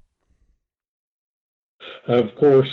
[2.06, 2.70] Of course,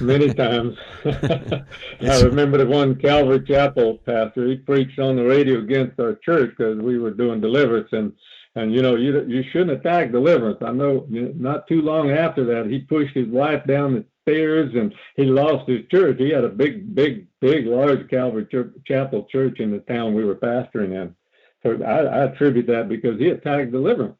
[0.00, 0.76] many times.
[1.04, 4.46] I remember the one Calvary Chapel pastor.
[4.46, 8.12] He preached on the radio against our church because we were doing deliverance, and
[8.54, 10.58] and you know you you shouldn't attack deliverance.
[10.62, 14.94] I know not too long after that he pushed his wife down the stairs and
[15.16, 16.16] he lost his church.
[16.18, 20.24] He had a big, big, big, large Calvary church, Chapel church in the town we
[20.24, 21.14] were pastoring in.
[21.62, 24.16] So I, I attribute that because he attacked deliverance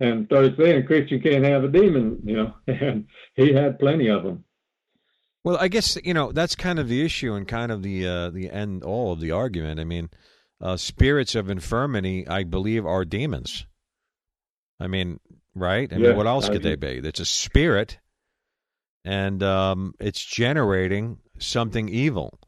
[0.00, 4.22] and started saying Christian can't have a demon, you know, and he had plenty of
[4.22, 4.44] them.
[5.42, 8.30] Well, I guess you know that's kind of the issue and kind of the uh,
[8.30, 9.78] the end all of the argument.
[9.78, 10.08] I mean,
[10.58, 13.66] uh, spirits of infirmity, I believe, are demons.
[14.80, 15.20] I mean,
[15.54, 15.92] right?
[15.92, 17.00] I mean, what else could they be?
[17.04, 17.98] It's a spirit
[19.04, 22.38] and um, it's generating something evil.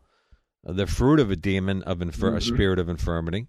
[0.64, 2.36] The fruit of a demon of infir- mm-hmm.
[2.36, 3.48] a spirit of infirmity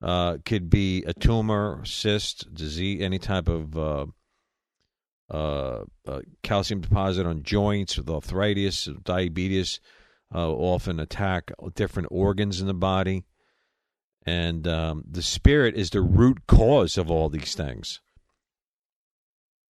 [0.00, 4.06] uh, could be a tumor, cyst, disease, any type of uh,
[5.28, 9.80] uh, uh calcium deposit on joints, with arthritis, diabetes.
[10.34, 13.24] Uh, often attack different organs in the body,
[14.26, 18.00] and um, the spirit is the root cause of all these things.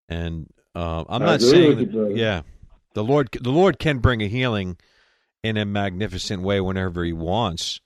[0.08, 2.40] And uh, I'm not saying that, yeah.
[2.96, 4.78] The Lord, the Lord can bring a healing
[5.42, 7.82] in a magnificent way whenever He wants,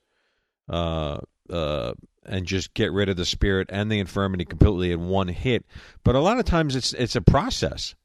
[0.69, 1.19] uh,
[1.51, 1.95] uh,
[2.25, 5.67] and just get rid of the spirit and the infirmity completely in one hit.
[6.05, 7.97] But a lot of times, it's it's a process.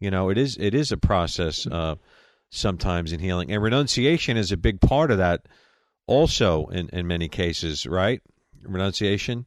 [0.00, 1.94] You know, it is it is a process uh,
[2.50, 5.46] sometimes in healing, and renunciation is a big part of that.
[6.08, 8.20] Also, in in many cases, right?
[8.64, 9.46] Renunciation.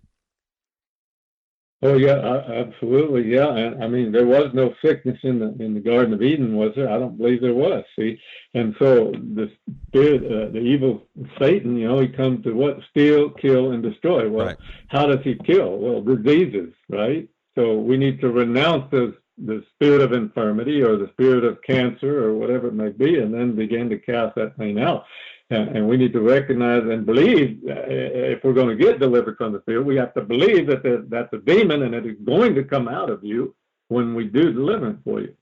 [1.83, 2.15] Oh yeah,
[2.47, 3.47] absolutely, yeah.
[3.47, 6.71] I, I mean, there was no sickness in the in the Garden of Eden, was
[6.75, 6.89] there?
[6.89, 7.83] I don't believe there was.
[7.99, 8.17] See,
[8.53, 9.51] and so the
[9.87, 11.03] spirit, uh, the evil
[11.37, 14.29] Satan, you know, he comes to what steal, kill, and destroy.
[14.29, 14.57] Well, right.
[14.87, 15.77] how does he kill?
[15.77, 17.27] Well, diseases, right?
[17.55, 22.23] So we need to renounce the the spirit of infirmity or the spirit of cancer
[22.23, 25.05] or whatever it may be, and then begin to cast that thing out.
[25.49, 29.53] And, we need to recognize and believe uh, if we're going to get delivered from
[29.53, 32.55] the fear, we have to believe that the, that's a demon and it is going
[32.55, 33.53] to come out of you
[33.89, 35.35] when we do deliverance for you.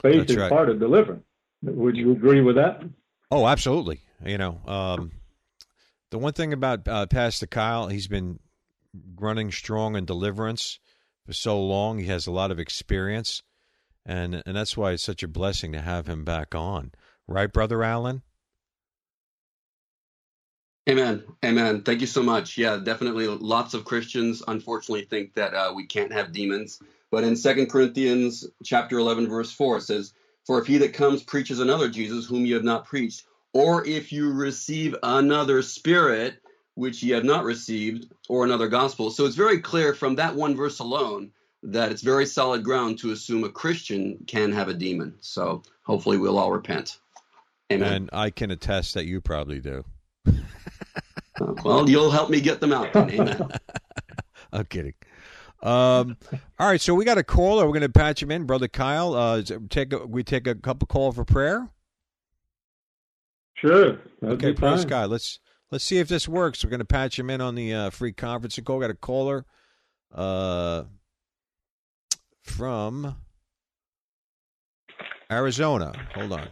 [0.00, 0.50] Faith that's is right.
[0.50, 1.24] part of deliverance.
[1.62, 2.82] Would you agree with that?
[3.30, 4.00] Oh, absolutely.
[4.24, 5.12] You know, um,
[6.10, 8.38] the one thing about uh, Pastor Kyle, he's been
[9.18, 10.78] running strong in deliverance
[11.26, 11.98] for so long.
[11.98, 13.42] He has a lot of experience,
[14.04, 16.92] and and that's why it's such a blessing to have him back on.
[17.28, 18.22] Right, Brother Allen?
[20.88, 21.22] Amen.
[21.44, 21.82] Amen.
[21.82, 22.56] Thank you so much.
[22.56, 23.26] Yeah, definitely.
[23.26, 26.82] Lots of Christians, unfortunately, think that uh, we can't have demons.
[27.10, 30.14] But in Second Corinthians chapter 11, verse 4, it says,
[30.46, 34.12] For if he that comes preaches another Jesus whom you have not preached, or if
[34.12, 36.40] you receive another spirit
[36.74, 39.10] which ye have not received, or another gospel.
[39.10, 43.10] So it's very clear from that one verse alone that it's very solid ground to
[43.10, 45.16] assume a Christian can have a demon.
[45.20, 46.98] So hopefully we'll all repent.
[47.70, 47.92] Amen.
[47.92, 49.84] And I can attest that you probably do.
[51.64, 52.92] well, you'll help me get them out.
[52.92, 53.10] Then.
[53.20, 53.48] Amen.
[54.52, 54.94] I'm kidding.
[55.62, 56.16] Um,
[56.58, 57.66] all right, so we got a caller.
[57.66, 59.14] We're going to patch him in, brother Kyle.
[59.14, 61.68] Uh, take a, we take a couple call for prayer.
[63.56, 63.98] Sure.
[64.22, 64.88] That'd Okay, be praise fine.
[64.88, 65.10] God.
[65.10, 65.38] Let's
[65.70, 66.64] let's see if this works.
[66.64, 68.80] We're going to patch him in on the uh, free conferencing call.
[68.80, 69.44] Got a caller
[70.14, 70.84] uh,
[72.42, 73.16] from
[75.30, 75.92] Arizona.
[76.14, 76.48] Hold on.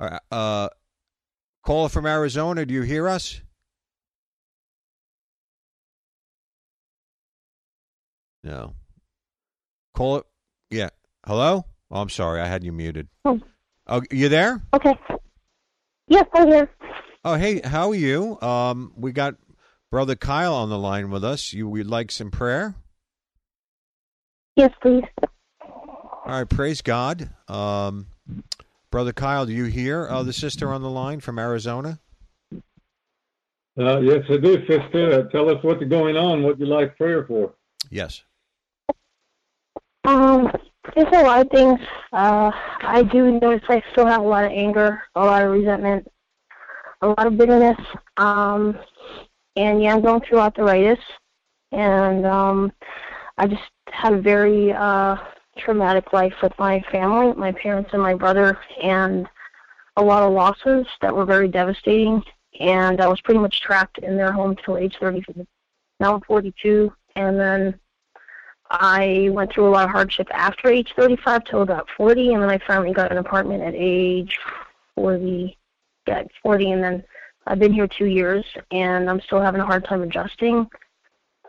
[0.00, 0.68] uh,
[1.64, 2.66] caller from Arizona.
[2.66, 3.40] Do you hear us?
[8.44, 8.74] No.
[9.94, 10.24] Call it.
[10.70, 10.90] Yeah.
[11.26, 11.64] Hello?
[11.90, 12.40] Oh, I'm sorry.
[12.40, 13.08] I had you muted.
[13.24, 13.40] Oh.
[13.86, 14.62] Oh, you there?
[14.74, 14.98] Okay.
[16.08, 16.70] Yes, I'm here.
[17.24, 18.40] Oh, hey, how are you?
[18.40, 19.34] Um, we got
[19.90, 21.52] brother Kyle on the line with us.
[21.52, 22.74] You would like some prayer?
[24.56, 25.04] Yes, please.
[25.62, 27.30] All right, praise God.
[27.48, 28.06] Um,
[28.92, 31.98] brother Kyle, do you hear uh, the sister on the line from Arizona?
[33.76, 35.12] Uh, yes, I do, sister.
[35.12, 36.42] Uh, tell us what's going on.
[36.42, 37.54] What you like prayer for?
[37.90, 38.22] Yes.
[40.04, 40.52] Um,
[40.94, 41.80] there's a lot of things.
[42.12, 42.50] Uh,
[42.82, 46.06] I do notice I still have a lot of anger, a lot of resentment,
[47.00, 47.78] a lot of bitterness.
[48.18, 48.78] Um,
[49.56, 50.98] and yeah, I'm going through arthritis,
[51.72, 52.72] and um,
[53.38, 55.16] I just have a very uh,
[55.58, 59.28] traumatic life with my family, my parents and my brother, and
[59.96, 62.22] a lot of losses that were very devastating.
[62.60, 65.24] And I was pretty much trapped in their home till age 30.
[66.00, 67.78] Now I'm 42, and then
[68.70, 72.50] I went through a lot of hardship after age 35 till about 40, and then
[72.50, 74.38] I finally got an apartment at age
[74.94, 75.56] 40.
[76.06, 77.04] Yeah, 40, and then
[77.46, 80.66] I've been here two years, and I'm still having a hard time adjusting.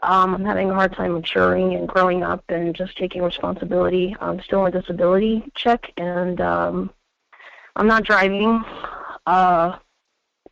[0.03, 4.15] Um, I'm having a hard time maturing and growing up and just taking responsibility.
[4.19, 6.91] I'm still on disability check, and um,
[7.77, 8.63] I'm not driving.
[9.25, 9.77] Uh,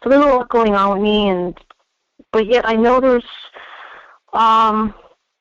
[0.02, 1.60] so there's a lot going on with me, and
[2.32, 3.26] but yet I know there's
[4.34, 4.94] um,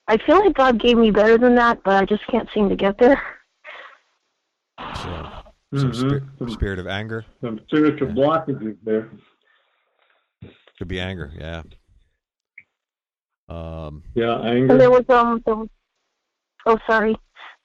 [0.08, 2.74] I feel like God gave me better than that, but I just can't seem to
[2.76, 3.22] get there.
[4.96, 5.28] So,
[5.76, 5.94] some Mhm.
[5.94, 7.24] spir- Some, spirit of anger.
[7.40, 8.14] some spiritual Yeah.
[8.14, 9.08] blockages there.
[10.78, 11.30] Could be anger.
[11.38, 11.62] Yeah.
[13.50, 15.68] Um, Yeah, And there was um, there was,
[16.66, 17.16] oh sorry,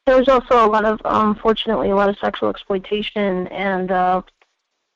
[0.05, 4.21] there was also a lot of um, fortunately a lot of sexual exploitation and uh,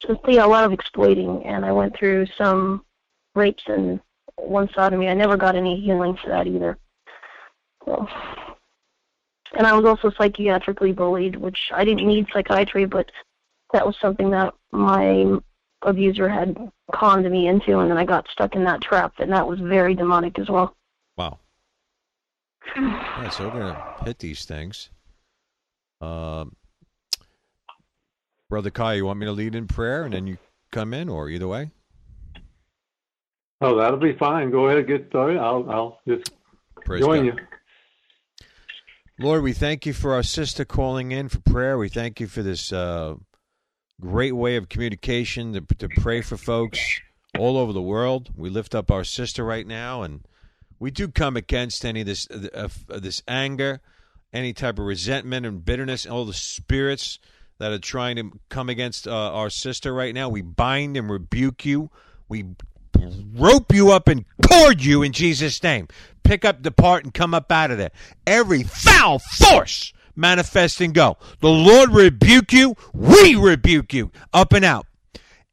[0.02, 1.46] just yeah, a lot of exploiting.
[1.46, 2.84] And I went through some
[3.36, 4.00] rapes and
[4.36, 5.10] one sodomy.
[5.10, 6.78] I never got any healing for that either.
[7.86, 8.08] So.
[9.54, 13.12] And I was also psychiatrically bullied, which I didn't need psychiatry, but
[13.74, 15.40] that was something that my
[15.82, 16.56] abuser had
[16.94, 19.96] conned me into, and then I got stuck in that trap, and that was very
[19.96, 20.76] demonic as well.
[21.20, 21.38] Wow.
[22.78, 24.90] All right, so we're gonna hit these things.
[26.00, 26.56] Um,
[28.50, 30.38] brother Kyle, you want me to lead in prayer and then you
[30.72, 31.72] come in, or either way?
[33.60, 34.50] Oh, that'll be fine.
[34.50, 35.40] Go ahead, get started.
[35.40, 36.32] I'll, I'll just
[36.86, 37.40] Praise join God.
[37.40, 38.46] you.
[39.20, 41.78] Lord, we thank you for our sister calling in for prayer.
[41.78, 43.16] We thank you for this uh,
[44.00, 46.80] great way of communication to, to pray for folks
[47.38, 48.30] all over the world.
[48.38, 50.22] We lift up our sister right now, and
[50.80, 53.82] we do come against any of this uh, this anger,
[54.32, 57.20] any type of resentment and bitterness, and all the spirits
[57.60, 60.30] that are trying to come against uh, our sister right now.
[60.30, 61.92] We bind and rebuke you.
[62.30, 62.46] We
[63.34, 65.88] rope you up and cord you in Jesus' name.
[66.24, 67.92] Pick up the part and come up out of there.
[68.26, 71.18] Every foul force manifest and go.
[71.42, 72.76] The Lord rebuke you.
[72.94, 74.12] We rebuke you.
[74.34, 74.86] Up and out.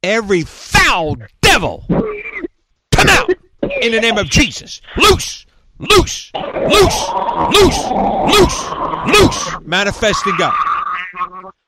[0.03, 3.31] Every foul devil come out
[3.63, 4.81] in the name of Jesus.
[4.97, 5.47] Loose,
[5.79, 7.11] loose, loose,
[7.53, 7.91] loose,
[8.29, 8.71] loose,
[9.07, 9.67] loose.
[9.67, 10.51] Manifest and go.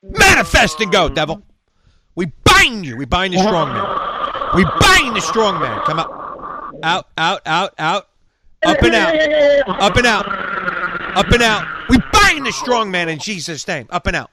[0.02, 1.42] Manifest and go, devil.
[2.14, 2.96] We bind you.
[2.96, 3.84] We bind the strong man.
[4.54, 5.80] We bind the strong man.
[5.84, 6.10] Come out.
[6.82, 8.08] Out, out, out, out.
[8.64, 9.14] Up and out.
[9.68, 10.28] Up and out.
[11.16, 11.66] Up and out.
[11.88, 13.86] We bind the strong man in Jesus' name.
[13.90, 14.30] Up and out.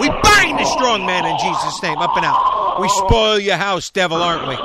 [0.00, 1.98] We bind the strong man in Jesus' name.
[1.98, 2.80] Up and out.
[2.80, 4.56] We spoil your house, devil, aren't we?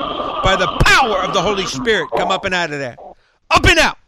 [0.42, 2.10] By the power of the Holy Spirit.
[2.16, 2.96] Come up and out of there.
[3.50, 3.98] Up and out.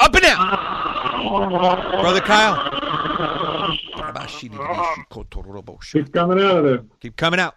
[0.00, 2.00] Up and out.
[2.00, 2.70] Brother Kyle.
[5.92, 6.84] Keep coming out of there.
[7.00, 7.56] Keep coming out.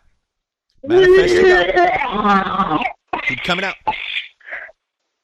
[0.84, 3.20] Manifest and go.
[3.28, 3.76] Keep coming out.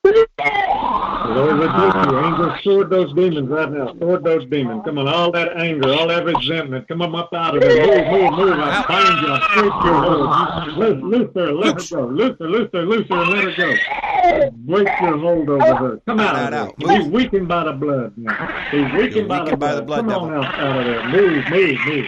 [0.06, 2.20] Lord, rebuke you.
[2.20, 3.96] Angels, sword those demons right now.
[4.00, 4.82] Sword those demons.
[4.84, 6.88] Come on, all that anger, all that resentment.
[6.90, 7.88] Come on up out of there.
[7.88, 8.60] Move, move, move.
[8.60, 9.34] I bind you.
[9.34, 11.04] I break your hold.
[11.04, 11.54] Loose, her.
[11.54, 12.06] Let her go.
[12.08, 14.50] Loose her, loose her, loose her, and let her go.
[14.66, 16.02] Break your hold over her.
[16.06, 16.92] Come out Out, of out.
[16.92, 18.14] He's weakened by the blood.
[18.18, 18.68] now.
[18.72, 20.02] He's weakened, by, the by the blood.
[20.02, 21.08] Come on out, out of there.
[21.10, 22.06] Move, move, move.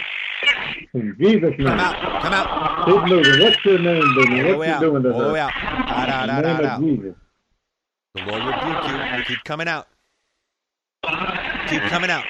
[0.93, 1.67] In Jesus' name.
[1.67, 2.21] Come out.
[2.21, 2.85] Come out.
[2.85, 3.43] Keep moving.
[3.43, 5.37] What's your name, the What you doing to her?
[5.37, 5.53] out.
[5.55, 6.79] Out, out, out, out, name out.
[6.79, 7.15] of Jesus.
[8.15, 9.25] The Lord rebuke you.
[9.25, 9.89] Keep coming out.
[11.67, 12.23] Keep coming out.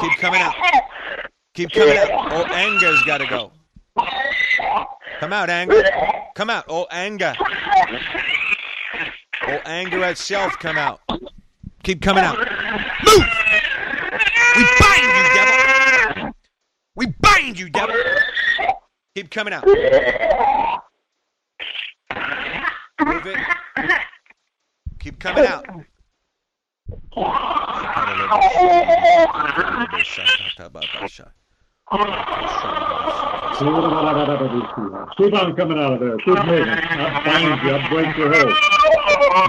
[0.00, 0.54] Keep coming out.
[1.54, 2.12] Keep coming out.
[2.12, 3.50] All anger's got to go.
[5.18, 5.82] Come out, anger.
[6.36, 6.68] Come out.
[6.68, 7.34] All anger.
[9.48, 11.00] All anger at self, come out.
[11.82, 12.38] Keep coming out.
[12.38, 13.26] Move!
[14.56, 16.30] We bind you, devil!
[16.94, 17.96] We bind you, devil!
[19.16, 19.66] Keep coming out.
[19.66, 19.76] Move
[23.26, 23.36] it.
[24.98, 25.64] Keep coming out.
[35.16, 36.16] Keep on coming out of there.
[36.18, 36.68] Keep moving.
[36.68, 37.70] I'll find you.
[37.70, 38.54] I'll break your hold.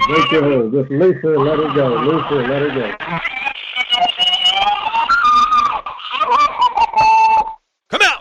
[0.08, 0.72] Break your hold.
[0.72, 1.86] Just loose her, let her go.
[2.00, 2.90] Loose her, let her go.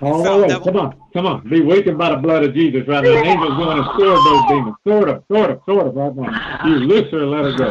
[0.01, 0.47] All the foul way.
[0.47, 0.65] devil.
[0.65, 1.01] Come on.
[1.13, 1.49] Come on.
[1.49, 3.09] Be wakened by the blood of Jesus right now.
[3.09, 4.75] Angels going to sword those demons.
[4.87, 5.23] Sword them.
[5.29, 5.61] Sword them.
[5.65, 6.67] Sword them right now.
[6.67, 7.69] You loose her, let her go.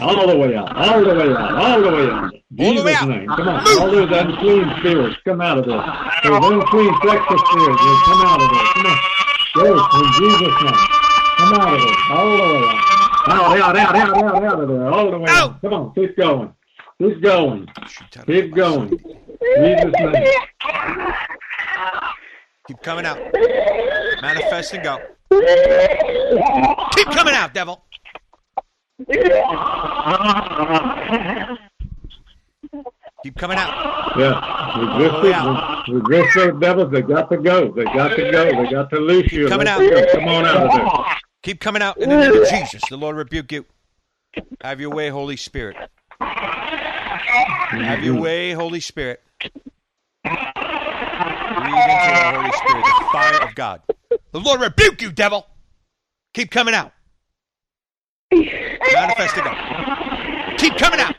[0.00, 0.74] All the way out.
[0.76, 1.52] All the way out.
[1.52, 2.32] All the way out.
[2.32, 3.28] All the way Jesus' name.
[3.28, 3.80] Come on.
[3.80, 5.76] All those unclean spirits, come out of there.
[6.24, 8.66] Those unclean sexual spirits, will come out of there.
[8.72, 8.98] Come on.
[9.54, 9.64] Go
[9.98, 10.80] in Jesus' name.
[11.36, 11.96] Come out of there.
[12.10, 12.92] All the way out.
[13.24, 14.90] Out, out, out, out, out, out of there.
[14.90, 15.50] All the way out.
[15.50, 15.60] Out.
[15.62, 15.94] Come on.
[15.94, 16.52] Keep going.
[16.98, 17.68] Keep going.
[18.26, 18.98] Keep going.
[19.40, 20.28] Jesus' name.
[22.68, 23.18] Keep coming out.
[24.22, 24.98] Manifest and go.
[26.92, 27.84] Keep coming out, devil.
[33.22, 34.18] Keep coming out.
[34.18, 34.40] Yeah,
[34.76, 36.92] the way resist, those devils.
[36.92, 37.72] They got to go.
[37.72, 38.44] They got to go.
[38.44, 39.48] They got to loose you.
[39.48, 39.78] coming out.
[39.80, 40.06] go.
[40.12, 41.16] Come on out of there.
[41.42, 42.82] Keep coming out in the name of Jesus.
[42.88, 43.66] The Lord rebuke you.
[44.60, 45.76] Have your way, Holy Spirit.
[46.20, 48.22] Have your mm-hmm.
[48.22, 49.22] way, Holy Spirit.
[51.54, 53.82] Breathe into the Holy Spirit, the fire of God.
[54.32, 55.46] The Lord rebuke you, devil.
[56.34, 56.92] Keep coming out.
[58.32, 59.52] Manifest to go.
[60.56, 61.14] Keep coming out.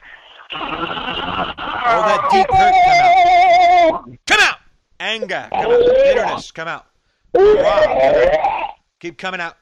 [0.51, 4.19] All that deep hurt, come out.
[4.25, 4.57] Come out.
[4.99, 5.79] Anger, come out.
[5.79, 6.85] Bitterness, come out.
[8.99, 9.57] Keep coming out.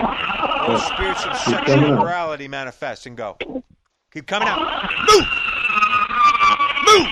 [0.00, 3.36] All spirits of sexual immorality manifest and go.
[4.12, 4.58] Keep coming out.
[5.08, 5.26] Move.
[6.86, 7.08] Move.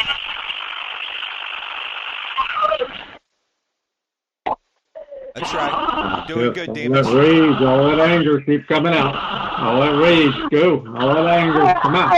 [5.35, 6.25] That's right.
[6.29, 7.07] You're doing Yes, good, all demons.
[7.09, 9.15] that rage, all that anger, keep coming out.
[9.61, 10.87] All that rage, go.
[10.97, 12.13] All that anger, come out.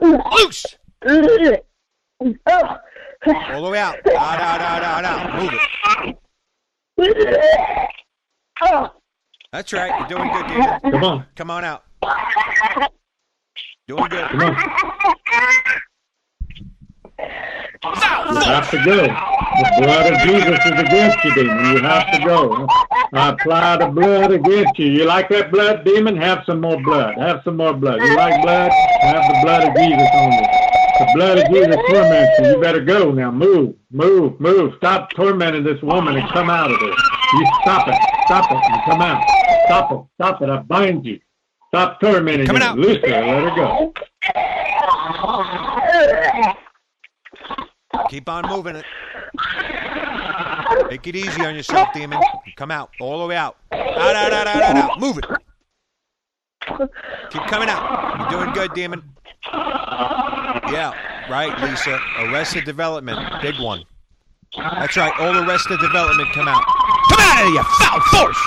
[0.00, 0.66] Loose.
[3.26, 3.96] All the way out.
[4.06, 5.42] Out, out, out, out, out.
[5.42, 7.30] Move it.
[9.52, 9.98] That's right.
[9.98, 10.80] You're doing good, demon.
[10.92, 11.26] Come on.
[11.34, 11.84] Come on out.
[13.86, 14.28] Doing good.
[14.28, 14.56] Come on.
[18.32, 19.02] You have to go.
[19.02, 21.76] The blood of Jesus is against you, demon.
[21.76, 22.66] You have to go.
[23.12, 24.86] I apply the blood against you.
[24.86, 26.16] You like that blood, demon?
[26.16, 27.18] Have some more blood.
[27.18, 28.00] Have some more blood.
[28.00, 28.70] You like blood?
[29.00, 30.59] Have the blood of Jesus on you.
[31.00, 32.46] The blood of Jesus torments you.
[32.48, 33.30] You better go now.
[33.30, 34.74] Move, move, move.
[34.76, 36.90] Stop tormenting this woman and come out of there.
[36.90, 37.94] You stop it.
[38.26, 39.24] Stop it and come out.
[39.64, 40.00] Stop it.
[40.16, 40.50] Stop it.
[40.50, 41.18] I bind you.
[41.68, 42.68] Stop tormenting Coming her.
[42.68, 42.78] out.
[42.78, 43.08] Loose her.
[43.08, 43.94] Let her go.
[48.10, 48.84] Keep on moving it.
[50.90, 52.20] Make it easy on yourself, demon.
[52.56, 52.90] Come out.
[53.00, 53.56] All the way out.
[53.72, 55.00] Out, out, out, out, out, out.
[55.00, 55.24] Move it.
[57.30, 58.30] Keep coming out.
[58.30, 59.02] You're doing good, demon.
[60.72, 60.92] Yeah,
[61.30, 61.98] right, Lisa.
[62.20, 63.18] Arrested development.
[63.42, 63.84] Big one.
[64.56, 65.12] That's right.
[65.20, 66.62] All arrested development come out.
[67.10, 68.38] Come out of here, you foul force!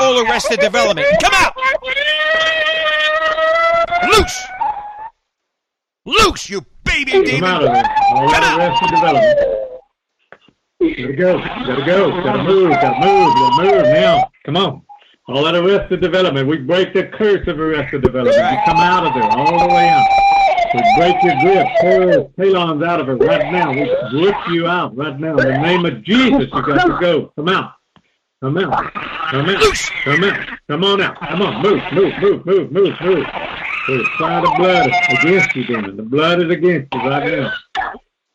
[0.00, 1.06] All arrested development.
[1.22, 1.54] Come out!
[4.10, 4.42] Loose!
[6.04, 7.44] Loose, you baby Come demon!
[7.50, 7.84] out of there.
[8.10, 8.60] All Come that out.
[8.60, 9.38] arrested development.
[10.78, 11.38] Gotta go.
[11.38, 12.22] Gotta go.
[12.22, 12.70] Gotta move.
[12.70, 13.34] Gotta move.
[13.34, 14.30] Gotta move now.
[14.44, 14.82] Come on.
[15.28, 16.46] All that arrested development.
[16.46, 18.36] We break the curse of arrested development.
[18.36, 20.06] You come out of there all the way out.
[20.76, 21.66] We break your grip.
[21.80, 23.72] Pull those talons out of her right now.
[23.72, 25.36] We rip you out right now.
[25.38, 27.32] In the name of Jesus, you got to go.
[27.36, 27.72] Come out.
[28.42, 28.92] Come out.
[29.30, 29.62] Come out.
[30.04, 30.48] Come out.
[30.68, 31.18] Come on out.
[31.18, 31.62] Come on.
[31.62, 31.80] Move.
[31.92, 32.12] Move.
[32.20, 32.46] Move.
[32.46, 32.72] Move.
[32.72, 32.94] Move.
[33.00, 33.26] Move.
[33.88, 35.96] We apply the blood against you, demon.
[35.96, 37.52] The blood is against you right now.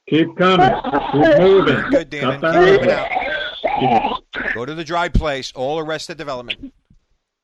[0.10, 0.70] Keep coming.
[1.12, 1.90] Keep moving.
[1.92, 2.40] Good, demon.
[2.40, 3.12] Stop Keep that
[3.82, 4.24] out.
[4.54, 5.52] Go to the dry place.
[5.56, 6.74] All arrested development.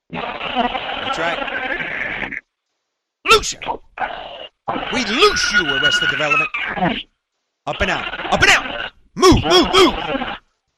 [0.09, 2.39] That's right.
[3.29, 3.79] Loose her.
[4.93, 6.49] We loose you, Arrested Development.
[7.65, 8.33] Up and out.
[8.33, 8.91] Up and out.
[9.15, 9.93] Move, move, move.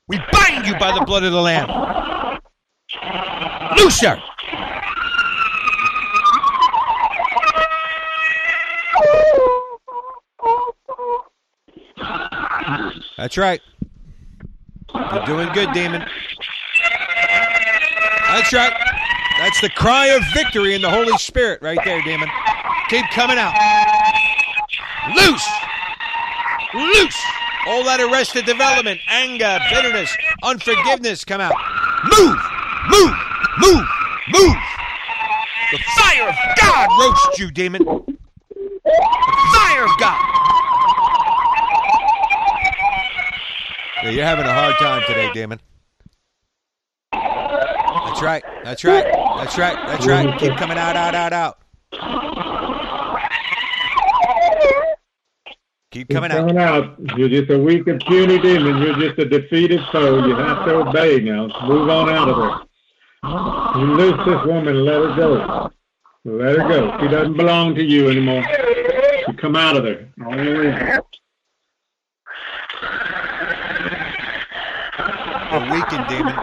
[0.08, 1.70] We bind you by the blood of the Lamb.
[3.78, 4.22] Loose her.
[13.18, 13.62] That's right.
[14.94, 16.06] You're doing good, Demon.
[18.28, 18.74] That's right.
[19.40, 22.30] That's the cry of victory in the Holy Spirit right there, Demon.
[22.90, 23.54] Keep coming out.
[25.16, 25.48] Loose.
[26.74, 27.24] Loose.
[27.68, 31.54] All that arrested development, anger, bitterness, unforgiveness come out.
[32.06, 32.40] Move.
[32.90, 33.16] Move.
[33.60, 33.86] Move.
[34.34, 34.58] Move.
[35.72, 37.84] The fire of God roasts you, demon.
[37.84, 38.18] The
[39.54, 40.18] fire of God.
[44.04, 45.60] Yeah, you're having a hard time today, demon.
[47.12, 48.44] That's right.
[48.64, 49.06] That's right.
[49.38, 49.78] That's right.
[49.88, 50.40] That's right.
[50.40, 52.29] Keep coming out, out, out, out.
[55.92, 56.38] Keep coming out.
[56.38, 56.96] Coming out.
[57.18, 58.78] You're just a weak and puny demon.
[58.78, 60.24] You're just a defeated foe.
[60.26, 61.48] You have to obey now.
[61.68, 63.82] Move on out of there.
[63.82, 65.72] You loose this woman and let her go.
[66.26, 66.98] Let her go.
[67.00, 68.46] She doesn't belong to you anymore.
[69.28, 70.14] You come out of there.
[70.24, 71.00] All the way.
[75.52, 76.36] A weakened demon.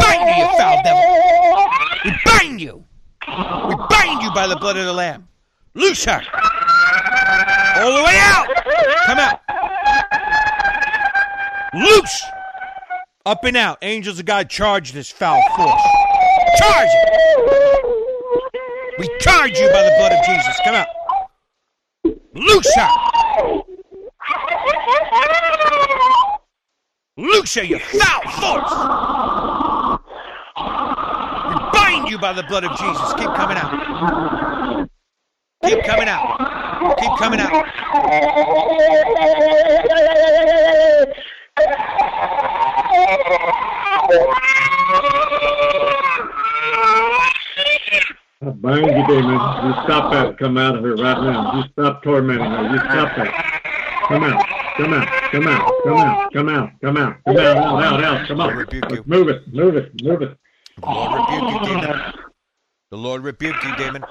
[0.00, 1.68] Bind you, you foul devil.
[2.04, 2.83] We bind you.
[3.26, 5.28] We bind you by the blood of the Lamb.
[5.74, 6.22] Loose her.
[7.76, 8.46] All the way out.
[9.06, 9.40] Come out.
[11.74, 12.24] Loose.
[13.26, 13.78] Up and out.
[13.82, 15.82] Angels of God, charge this foul force.
[16.58, 17.10] Charge it.
[18.98, 20.60] We charge you by the blood of Jesus.
[20.64, 20.86] Come out.
[22.34, 22.88] Loose her.
[27.16, 29.73] Loose her, you foul force.
[32.14, 33.12] You by the blood of Jesus.
[33.14, 34.88] Keep coming out.
[35.64, 36.38] Keep coming out.
[36.96, 37.66] Keep coming out.
[48.40, 49.32] I bind you, demon.
[49.32, 50.38] You stop that.
[50.38, 51.56] Come out of her right now.
[51.56, 52.62] You stop tormenting her.
[52.74, 53.34] You stop that.
[54.06, 54.46] Come out.
[54.76, 55.08] Come out.
[55.32, 55.82] Come out.
[55.82, 56.32] Come out.
[56.32, 56.70] Come out.
[56.80, 57.16] Come out.
[57.26, 57.40] Come out.
[57.40, 57.56] Out.
[57.82, 58.04] Out.
[58.04, 58.28] Out.
[58.28, 58.54] Come on.
[59.04, 59.52] Move it.
[59.52, 59.90] Move it.
[60.00, 60.38] Move it.
[60.80, 62.00] The Lord rebuke you, demon.
[62.90, 64.04] The Lord rebuke you, demon.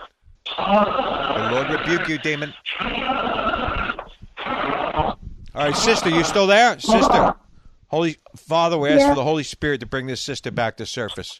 [0.58, 2.54] The Lord rebuke you, demon.
[4.46, 5.18] All
[5.56, 6.78] right, sister, you still there?
[6.80, 7.34] Sister.
[7.88, 9.10] Holy Father, we ask Yeah.
[9.10, 11.40] for the Holy Spirit to bring this sister back to surface.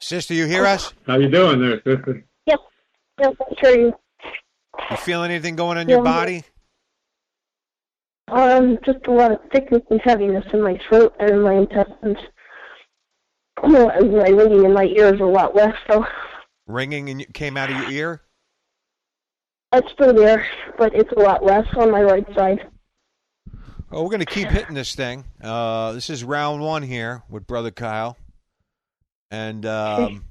[0.00, 0.92] Sister, you hear us?
[1.06, 2.24] How you doing there, sister?
[2.46, 2.60] Yep,
[3.20, 3.92] I hear you.
[4.90, 6.44] You feel anything going on in your body?
[8.28, 12.18] Um, just a lot of thickness and heaviness in my throat and in my intestines.
[13.62, 16.04] My ringing in my ears a lot less, so
[16.66, 18.22] Ringing and came out of your ear?
[19.72, 20.46] it's still there,
[20.78, 22.68] but it's a lot less on my right side.
[23.92, 25.24] Oh, we're going to keep hitting this thing.
[25.42, 28.16] Uh, this is round one here with Brother Kyle.
[29.32, 30.24] And um,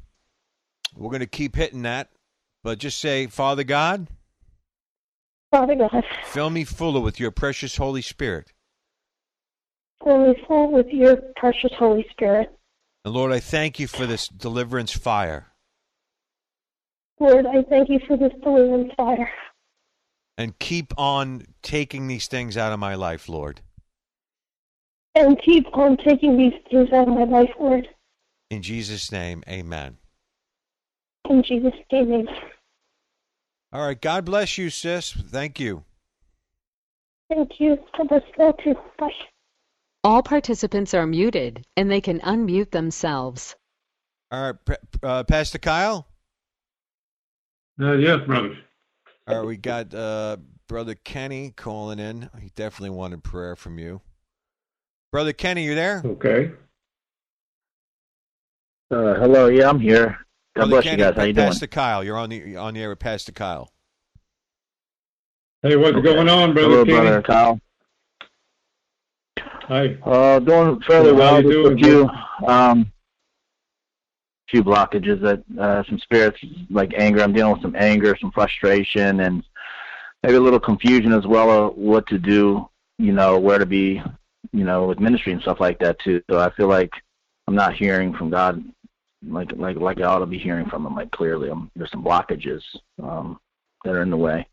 [0.95, 2.09] we're going to keep hitting that.
[2.63, 4.07] But just say, Father God,
[5.51, 8.51] Father God, fill me fuller with your precious Holy Spirit.
[10.03, 12.57] fill me full with your precious Holy Spirit.
[13.05, 15.47] And Lord, I thank you for this deliverance fire.
[17.19, 19.29] Lord, I thank you for this deliverance fire.
[20.37, 23.61] And keep on taking these things out of my life, Lord.
[25.15, 27.87] And keep on taking these things out of my life, Lord.
[28.49, 29.97] In Jesus' name, amen.
[31.29, 32.27] In Jesus' name.
[33.71, 33.99] All right.
[33.99, 35.11] God bless you, sis.
[35.11, 35.83] Thank you.
[37.29, 37.77] Thank you.
[37.97, 38.75] God bless you too.
[38.97, 39.11] Bye.
[40.03, 43.55] All participants are muted and they can unmute themselves.
[44.31, 44.77] All right.
[45.03, 46.07] Uh, Pastor Kyle?
[47.81, 48.57] Uh, yes, brother.
[49.27, 49.45] All right.
[49.45, 50.37] We got uh,
[50.67, 52.29] Brother Kenny calling in.
[52.39, 54.01] He definitely wanted prayer from you.
[55.11, 56.01] Brother Kenny, you there?
[56.05, 56.51] Okay.
[58.91, 60.05] Uh, hello, yeah, I'm here.
[60.07, 60.17] God
[60.55, 61.15] Brother bless Kenny, you guys.
[61.17, 61.47] How you doing?
[61.49, 63.71] Pastor Kyle, you're on the on the air with Pastor Kyle.
[65.61, 66.13] Hey, what's Okay.
[66.13, 66.97] going on, brother Hello, Kenny?
[66.97, 67.59] brother Kyle.
[69.67, 69.97] Hi.
[70.03, 71.43] Uh, doing fairly How well.
[71.43, 72.91] you Just doing, a few, um,
[74.49, 77.21] few blockages that uh, some spirits like anger.
[77.21, 79.43] I'm dealing with some anger, some frustration, and
[80.23, 82.67] maybe a little confusion as well of what to do.
[82.97, 84.01] You know, where to be.
[84.51, 86.23] You know, with ministry and stuff like that too.
[86.29, 86.91] So I feel like
[87.47, 88.63] I'm not hearing from God
[89.27, 90.95] like like like I ought to be hearing from Him.
[90.95, 92.61] Like clearly, I'm, there's some blockages
[93.01, 93.39] um,
[93.83, 94.47] that are in the way.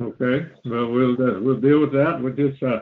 [0.00, 0.46] Okay.
[0.64, 2.20] Well, we'll uh, we'll deal with that.
[2.20, 2.80] We'll just uh,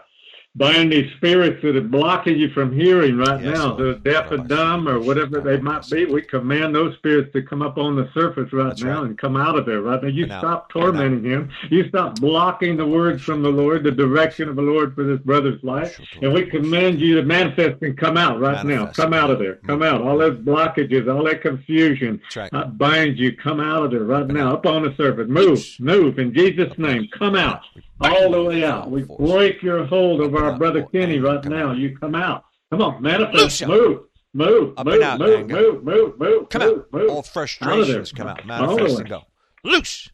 [0.56, 3.78] bind these spirits that are blocking you from hearing right Yes, now, Lord.
[4.04, 6.04] the deaf and dumb or whatever they might be.
[6.04, 9.06] We command those spirits to come up on the surface right That's now right.
[9.06, 10.08] and come out of there right now.
[10.08, 10.68] You stop out.
[10.68, 11.50] tormenting him.
[11.70, 15.18] You stop blocking the words from the Lord, the direction of the Lord for this
[15.20, 16.00] brother's life.
[16.22, 18.98] And we command you to manifest and come out right Manifest.
[18.98, 19.04] now.
[19.04, 19.56] Come out of there.
[19.66, 20.02] Come out.
[20.02, 22.20] All those blockages, all that confusion.
[22.36, 22.48] Right.
[22.52, 23.36] I bind you.
[23.36, 25.28] Come out of there right now, up on the surface.
[25.28, 27.08] Move, move in Jesus' name.
[27.18, 27.62] Come out,
[28.00, 28.90] all the way out.
[28.90, 31.72] We break your hold of our brother Kenny right now.
[31.72, 32.44] You come out.
[32.70, 33.66] Come on, manifest.
[33.66, 36.48] Move, move, move, move, move, move, move.
[36.48, 36.92] Come out.
[36.92, 37.10] Move.
[37.10, 38.44] All frustrations come out.
[38.46, 39.22] Manifest and go.
[39.62, 40.10] Loose.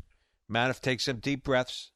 [0.50, 1.92] Manif, take some deep breaths.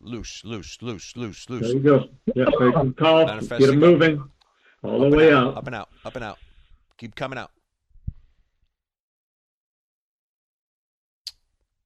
[0.00, 0.48] Loose, ah.
[0.48, 1.62] loose, loose, loose, loose.
[1.62, 2.08] There you go.
[2.34, 3.26] Yeah, some calls.
[3.26, 4.24] Manifest Get them moving.
[4.82, 5.56] All the way out.
[5.56, 6.38] Up and out, up and out.
[6.98, 7.50] Keep coming out.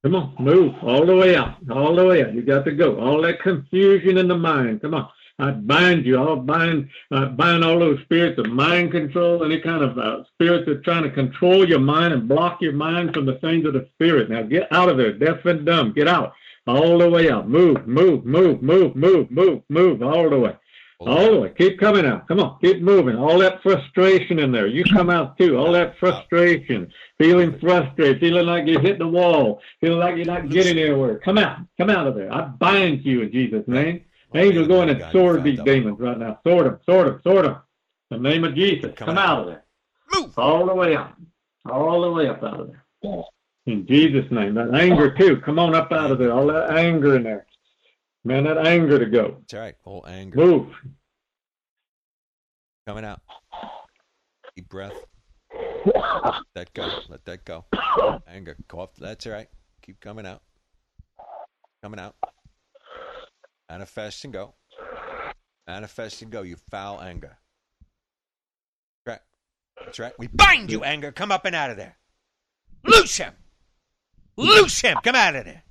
[0.06, 2.32] Come on, move all the way out, all the way out.
[2.32, 2.96] You got to go.
[3.00, 4.80] All that confusion in the mind.
[4.82, 5.08] Come on.
[5.40, 6.16] I bind you.
[6.16, 10.66] I'll bind, I bind all those spirits of mind control, any kind of uh, spirits
[10.66, 13.72] that are trying to control your mind and block your mind from the things of
[13.72, 14.30] the spirit.
[14.30, 15.92] Now get out of there, deaf and dumb.
[15.92, 16.34] Get out.
[16.68, 17.48] All the way out.
[17.48, 20.54] Move, move, move, move, move, move, move, all the way.
[20.98, 21.52] All the way.
[21.56, 22.26] Keep coming out.
[22.26, 22.58] Come on.
[22.60, 23.16] Keep moving.
[23.16, 24.66] All that frustration in there.
[24.66, 25.58] You come out too.
[25.58, 26.90] All that frustration.
[27.18, 28.18] Feeling frustrated.
[28.18, 29.60] Feeling like you hit the wall.
[29.80, 31.18] Feeling like you're not getting anywhere.
[31.18, 31.58] Come out.
[31.78, 32.32] Come out of there.
[32.32, 34.04] I bind you in Jesus' name.
[34.34, 36.40] Angels go in and sword these demons right now.
[36.46, 36.80] Sword them.
[36.86, 37.20] Sword them.
[37.22, 37.56] Sword them.
[38.10, 38.94] In the name of Jesus.
[38.96, 39.64] Come out of there.
[40.14, 40.38] Move.
[40.38, 41.14] All the way up.
[41.70, 43.22] All the way up out of there.
[43.66, 44.54] In Jesus' name.
[44.54, 45.36] That anger too.
[45.44, 46.32] Come on up out of there.
[46.32, 47.46] All that anger in there.
[48.26, 49.36] Man, that anger to go.
[49.38, 49.74] That's all right.
[49.84, 50.66] All anger Move.
[52.84, 53.20] coming out.
[54.56, 54.94] Deep breath.
[55.84, 56.90] Let that go.
[57.08, 57.66] Let that go.
[58.26, 58.56] Anger.
[58.66, 58.96] Cough.
[58.98, 59.46] That's all right.
[59.80, 60.42] Keep coming out.
[61.84, 62.16] Coming out.
[63.70, 64.54] Manifest and go.
[65.68, 66.42] Manifest and go.
[66.42, 67.38] You foul anger.
[69.06, 69.20] Right.
[69.84, 70.14] That's right.
[70.18, 71.12] We bind you, anger.
[71.12, 71.96] Come up and out of there.
[72.84, 73.34] Loose him.
[74.36, 74.96] Loose him.
[75.04, 75.62] Come out of there.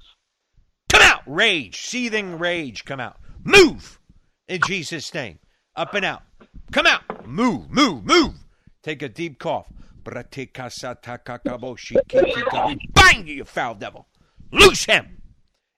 [1.25, 1.81] Rage.
[1.81, 2.85] Seething rage.
[2.85, 3.17] Come out.
[3.43, 3.99] Move.
[4.47, 5.39] In Jesus' name.
[5.75, 6.23] Up and out.
[6.71, 7.27] Come out.
[7.27, 7.69] Move.
[7.69, 8.05] Move.
[8.05, 8.33] Move.
[8.83, 9.67] Take a deep cough.
[11.91, 14.07] You, you foul devil.
[14.51, 15.21] Loose him.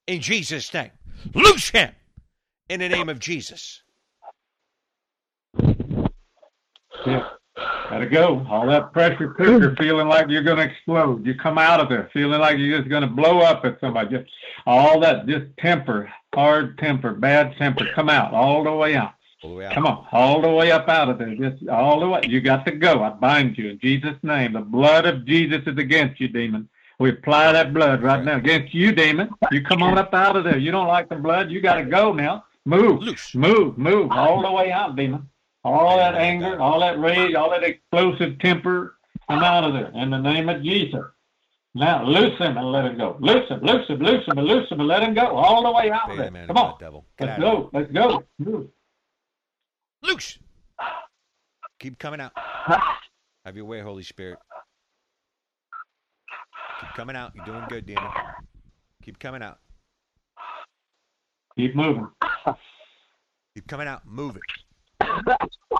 [0.05, 0.91] In Jesus' name.
[1.33, 1.91] Loose him.
[2.69, 3.81] In the name of Jesus.
[7.05, 7.29] Yeah.
[7.89, 8.45] Gotta go.
[8.49, 11.25] All that pressure cooker feeling like you're gonna explode.
[11.25, 14.17] You come out of there feeling like you're just gonna blow up at somebody.
[14.17, 14.29] Just
[14.65, 19.13] all that just temper, hard temper, bad temper, come out all the way out.
[19.41, 19.73] All the way out.
[19.73, 21.33] Come on, all the way up out of there.
[21.35, 22.21] Just all the way.
[22.27, 23.03] You got to go.
[23.03, 24.53] I bind you in Jesus' name.
[24.53, 26.67] The blood of Jesus is against you, demon.
[26.99, 29.29] We apply that blood right now against you, demon.
[29.51, 30.57] You come on up out of there.
[30.57, 31.51] You don't like the blood.
[31.51, 32.45] You got to go now.
[32.65, 33.33] Move, Loose.
[33.33, 35.29] move, move all the way out, demon.
[35.67, 38.95] All that anger, all that rage, all that explosive temper,
[39.29, 41.03] come out of there in the name of Jesus.
[41.75, 43.17] Now loose him and let him go.
[43.19, 45.71] Loose him, loose him, loose him, and loose him and let him go all the
[45.71, 46.27] way out of there.
[46.27, 47.05] that man Come on, devil.
[47.19, 48.23] Get let's go, let's go.
[48.39, 48.69] Move.
[50.03, 50.39] Loose.
[51.79, 52.31] Keep coming out.
[53.45, 54.39] Have your way, Holy Spirit.
[56.79, 57.33] Keep coming out.
[57.35, 58.09] You're doing good, demon.
[59.03, 59.59] Keep coming out.
[61.57, 62.07] Keep moving.
[63.53, 64.07] Keep coming out.
[64.07, 64.41] Move it.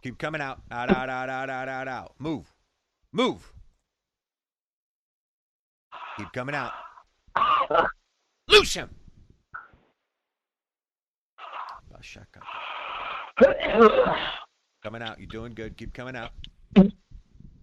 [0.04, 0.62] Keep coming out.
[0.72, 2.14] Out, out, out, out, out, out, out.
[2.20, 2.52] Move.
[3.12, 3.52] Move.
[6.18, 6.72] Keep coming out.
[8.48, 8.90] Loose him.
[11.40, 12.42] Oh, Bashaka.
[14.84, 15.20] Coming out.
[15.20, 15.78] You're doing good.
[15.78, 16.32] Keep coming out.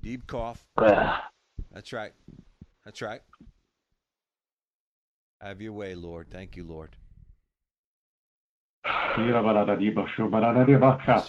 [0.03, 0.65] Deep cough.
[0.77, 2.13] That's right.
[2.85, 3.21] That's right.
[5.41, 6.29] Have your way, Lord.
[6.31, 6.91] Thank you, Lord.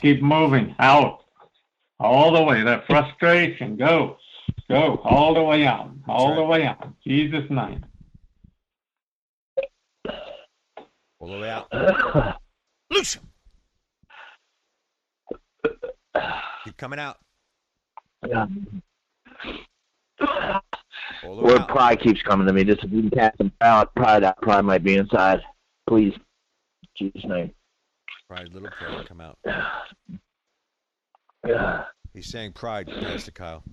[0.01, 1.24] Keep moving out.
[1.99, 2.64] All the way.
[2.64, 3.78] That frustration.
[3.78, 4.18] Go.
[4.70, 4.99] Go.
[5.03, 5.91] All the way out.
[6.08, 6.88] All the way out.
[7.06, 7.86] Jesus' name.
[11.20, 11.68] All the way out.
[12.91, 13.18] Loose.
[16.66, 17.18] Keep coming out.
[18.28, 18.47] Yeah.
[20.20, 20.62] The
[21.24, 21.68] Word out.
[21.68, 22.64] pride keeps coming to me.
[22.64, 25.41] Just if you can cast them out, pride out, pride might be inside.
[25.88, 26.14] Please.
[27.00, 27.52] In Jesus' name.
[28.28, 29.38] Pride, little pride, come out.
[31.46, 31.84] Yeah.
[32.14, 33.64] He's saying pride, Pastor Kyle.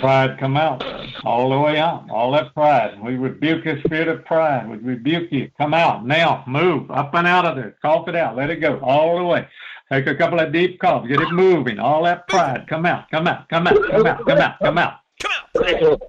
[0.00, 0.84] Pride come out.
[1.24, 2.08] All the way out.
[2.10, 3.02] All that pride.
[3.02, 4.68] We rebuke the spirit of pride.
[4.68, 5.50] We rebuke you.
[5.58, 6.44] Come out now.
[6.46, 7.76] Move up and out of there.
[7.82, 8.36] Cough it out.
[8.36, 8.78] Let it go.
[8.80, 9.46] All the way.
[9.90, 11.06] Take a couple of deep coughs.
[11.08, 11.78] Get it moving.
[11.78, 12.66] All that pride.
[12.68, 13.10] Come out.
[13.10, 13.48] Come out.
[13.48, 13.76] Come out.
[13.90, 14.24] Come out.
[14.26, 14.58] Come out.
[14.58, 14.94] Come out.
[15.20, 16.00] Come out.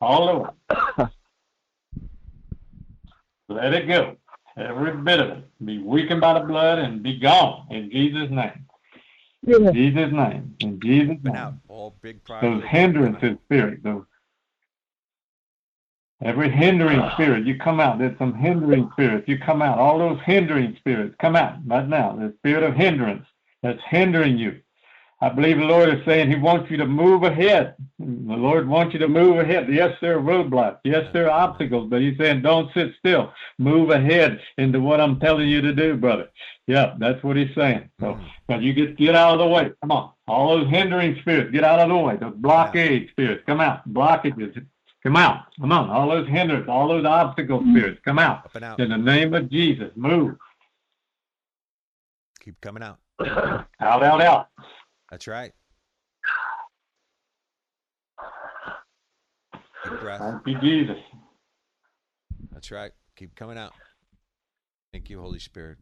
[0.00, 0.38] All the
[0.98, 1.06] way.
[3.50, 4.16] Let it go.
[4.56, 5.44] Every bit of it.
[5.64, 8.66] Be weakened by the blood and be gone in Jesus' name.
[9.44, 10.54] In Jesus' name.
[10.60, 11.52] In Jesus' Up out.
[11.52, 11.60] name.
[11.68, 12.44] All big pride.
[12.44, 14.04] Those hindrances, spirit, those
[16.22, 17.98] every hindering spirit, you come out.
[17.98, 19.26] There's some hindering spirits.
[19.26, 19.78] You come out.
[19.78, 22.14] All those hindering spirits, come out right now.
[22.14, 23.26] The spirit of hindrance
[23.62, 24.60] that's hindering you.
[25.22, 27.74] I believe the Lord is saying He wants you to move ahead.
[27.98, 28.06] The
[28.36, 29.68] Lord wants you to move ahead.
[29.70, 30.78] Yes, there are roadblocks.
[30.84, 33.32] Yes, there are obstacles, but He's saying don't sit still.
[33.58, 36.30] Move ahead into what I'm telling you to do, brother.
[36.66, 37.90] Yeah, that's what He's saying.
[38.00, 38.26] So, mm-hmm.
[38.48, 39.72] but you get get out of the way.
[39.82, 42.16] Come on, all those hindering spirits, get out of the way.
[42.16, 43.86] Those blockade spirits, come out.
[43.92, 44.66] Blockages,
[45.02, 45.44] come out.
[45.60, 47.76] Come on, all those hindrance, all those obstacle mm-hmm.
[47.76, 48.46] spirits, come out.
[48.46, 48.80] Up out.
[48.80, 50.36] In the name of Jesus, move
[52.42, 52.98] Keep coming out.
[53.20, 54.48] out, out, out.
[55.10, 55.52] That's right.
[59.84, 60.20] Deep breath.
[60.20, 61.02] Thank you, Jesus.
[62.52, 62.92] That's right.
[63.16, 63.72] Keep coming out.
[64.92, 65.78] Thank you, Holy Spirit.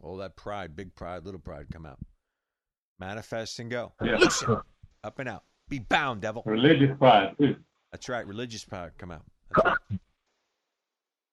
[0.00, 1.98] All that pride, big pride, little pride, come out.
[3.00, 3.92] Manifest and go.
[4.02, 4.18] Yeah.
[5.04, 5.44] Up and out.
[5.68, 6.42] Be bound, devil.
[6.46, 7.56] Religious pride too.
[7.92, 8.26] That's right.
[8.26, 9.24] Religious pride, come out.
[9.54, 9.78] That's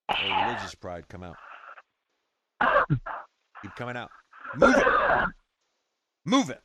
[0.09, 0.47] right.
[0.47, 1.35] Religious pride, come out.
[3.61, 4.09] Keep coming out.
[4.55, 4.83] Move it.
[6.25, 6.61] Move it.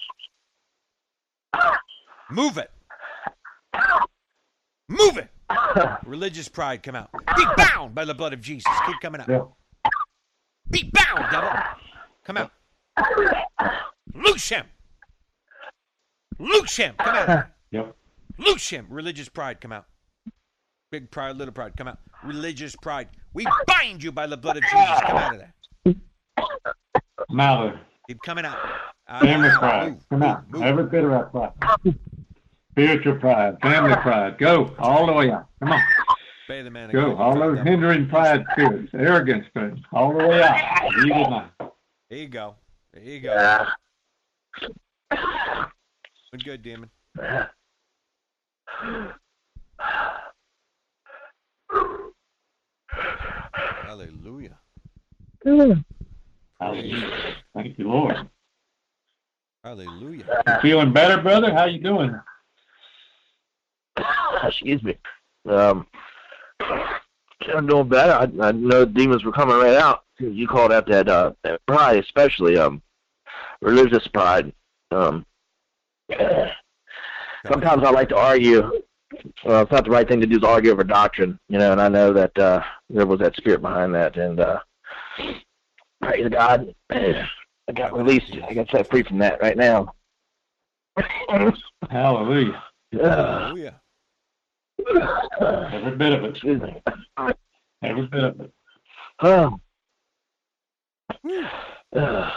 [2.30, 2.70] Move it.
[4.88, 5.28] Move it.
[6.04, 7.10] Religious pride, come out.
[7.36, 8.72] Be bound by the blood of Jesus.
[8.86, 9.28] Keep coming out.
[9.28, 9.44] Yeah.
[10.70, 11.50] Be bound, devil.
[12.24, 12.52] Come out.
[14.14, 14.66] Loose him.
[16.38, 16.94] Loose him.
[16.98, 17.46] Come out.
[17.70, 17.96] Yep.
[18.38, 18.86] Loose him.
[18.88, 19.84] Religious pride, come out.
[20.90, 21.98] Big pride, little pride, come out.
[22.24, 23.08] Religious pride.
[23.34, 25.00] We bind you by the blood of Jesus.
[25.06, 25.94] Come out of there.
[27.28, 27.74] Mouth.
[28.08, 28.58] Keep coming out.
[29.10, 29.98] Out, Family pride.
[30.08, 30.28] Come on.
[30.28, 30.50] out.
[30.50, 30.62] move.
[30.62, 31.50] Every bit of that pride.
[32.70, 33.58] Spiritual pride.
[33.60, 34.38] Family pride.
[34.38, 35.48] Go all the way out.
[35.58, 35.82] Come on.
[36.48, 37.16] Obey the man Go.
[37.16, 37.20] God.
[37.20, 40.84] All those hindering pride spirits, arrogance spirits, all the way out.
[40.84, 41.50] In Jesus' name.
[42.08, 42.54] There you go.
[42.94, 43.66] There you go.
[46.30, 46.88] Good, good, demon.
[53.82, 54.56] Hallelujah.
[55.44, 55.84] Hallelujah.
[57.54, 58.28] Thank you, Lord.
[59.62, 60.24] Hallelujah.
[60.46, 61.52] You feeling better, brother?
[61.52, 62.18] How you doing?
[64.42, 64.96] Excuse me.
[65.48, 65.86] Um,
[67.54, 68.12] I'm doing better.
[68.12, 70.04] I, I know demons were coming right out.
[70.18, 72.82] You called out that uh, that pride, especially um,
[73.60, 74.52] religious pride.
[74.90, 75.26] Um,
[77.46, 78.82] sometimes I like to argue.
[79.44, 81.72] Well, it's not the right thing to do is argue over doctrine, you know.
[81.72, 84.60] And I know that uh, there was that spirit behind that, and uh,
[86.02, 86.74] praise God,
[87.68, 88.32] I got released.
[88.48, 89.92] I got set free from that right now.
[91.90, 92.62] Hallelujah.
[93.00, 93.80] Uh, Hallelujah.
[95.40, 96.30] Every bit of it.
[96.30, 96.82] excuse me.
[97.82, 98.52] Every bit of it.
[99.22, 99.60] Oh.
[101.94, 102.30] Uh,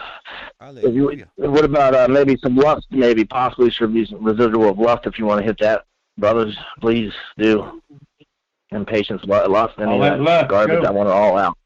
[0.60, 2.88] you, what about uh, maybe some lust?
[2.92, 5.06] Maybe possibly some residual of lust.
[5.06, 5.86] If you want to hit that,
[6.18, 7.82] brothers, please do.
[8.72, 10.82] Impatience, lust, any All of that that lust, garbage.
[10.82, 10.88] go.
[10.88, 11.58] I want it all out.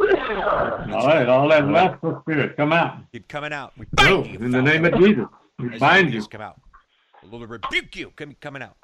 [0.00, 1.28] All right.
[1.28, 3.10] All that lustful spirit, come out.
[3.12, 3.72] Keep coming out.
[3.76, 4.38] We bind you.
[4.38, 4.94] In the name of.
[4.94, 5.26] Jesus.
[5.58, 6.24] We As bind you.
[6.26, 6.60] Come out.
[7.22, 8.12] The Lord rebuke you.
[8.16, 8.76] Come coming out.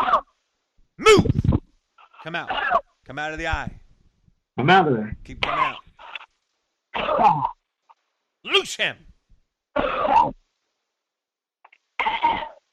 [0.99, 1.27] Move.
[2.23, 2.51] Come out.
[3.05, 3.71] Come out of the eye.
[4.59, 5.17] Come out of there.
[5.25, 5.75] Keep coming
[6.95, 7.51] out.
[8.45, 8.97] Loose him.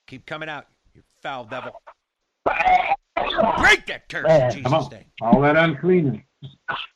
[0.07, 0.67] Keep coming out.
[0.93, 1.71] You foul devil.
[2.45, 4.89] Break that curse in Come Jesus' on.
[4.91, 5.05] name.
[5.21, 6.21] All that uncleanness.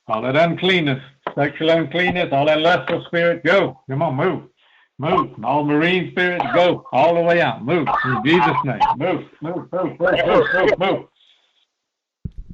[0.07, 1.01] All that uncleanness.
[1.37, 2.29] Sexual uncleanness.
[2.31, 3.79] All that lustful spirit, go.
[3.89, 4.43] Come on, move.
[4.97, 5.43] Move.
[5.43, 6.87] All marine spirits, go.
[6.91, 7.63] All the way out.
[7.63, 7.87] Move.
[8.05, 8.79] In Jesus' name.
[8.97, 9.25] Move.
[9.41, 9.71] Move.
[9.71, 9.99] Move.
[9.99, 10.25] Move.
[10.25, 10.45] Move.
[10.53, 10.79] Move.
[10.79, 11.05] move.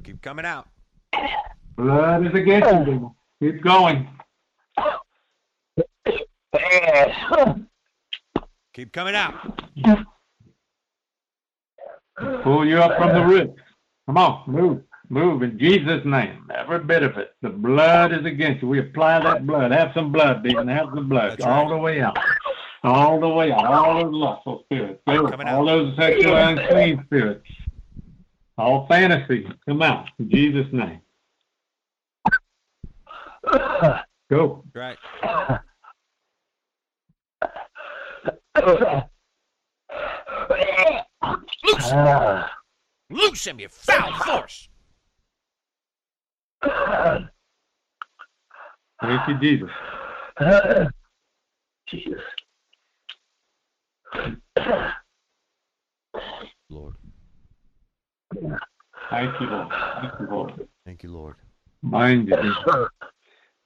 [0.04, 0.68] Keep coming out.
[1.76, 3.14] Blood is against you.
[3.40, 4.08] Keep going.
[8.74, 9.34] Keep coming out.
[12.42, 13.54] Pull you up from the root.
[14.06, 16.48] Come on, move, move in Jesus' name.
[16.54, 17.34] Every bit of it.
[17.42, 18.68] The blood is against you.
[18.68, 19.70] We apply that blood.
[19.70, 20.68] Have some blood, demon.
[20.68, 21.32] Have some blood.
[21.32, 21.68] That's all right.
[21.70, 22.18] the way out.
[22.82, 23.64] All the way out.
[23.64, 25.00] All those lustful spirits.
[25.06, 25.72] Coming All out.
[25.72, 27.48] those sexual unclean spirits.
[28.58, 29.48] All fantasy.
[29.66, 31.00] Come out in Jesus' name.
[34.30, 34.64] Go.
[34.74, 34.98] Right.
[41.64, 42.44] Loose him.
[43.10, 44.68] Loose him, you foul force.
[49.00, 49.70] Thank you, Jesus.
[51.88, 52.22] Jesus.
[56.70, 56.94] Lord.
[59.10, 59.68] Thank you, Lord.
[60.00, 60.68] Thank you, Lord.
[60.84, 61.34] Thank you, Lord.
[61.82, 62.88] bind you.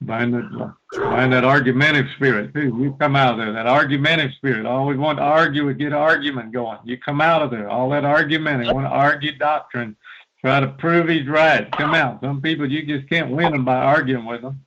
[0.01, 2.77] Bind that, bind that argumentative spirit too.
[2.79, 3.51] You come out of there.
[3.51, 4.65] That argumentative spirit.
[4.65, 6.77] Always want to argue and get argument going.
[6.85, 7.69] You come out of there.
[7.69, 8.73] All that argument.
[8.73, 9.97] Want to argue doctrine.
[10.41, 11.69] Try to prove he's right.
[11.73, 12.21] Come out.
[12.21, 14.63] Some people you just can't win them by arguing with them.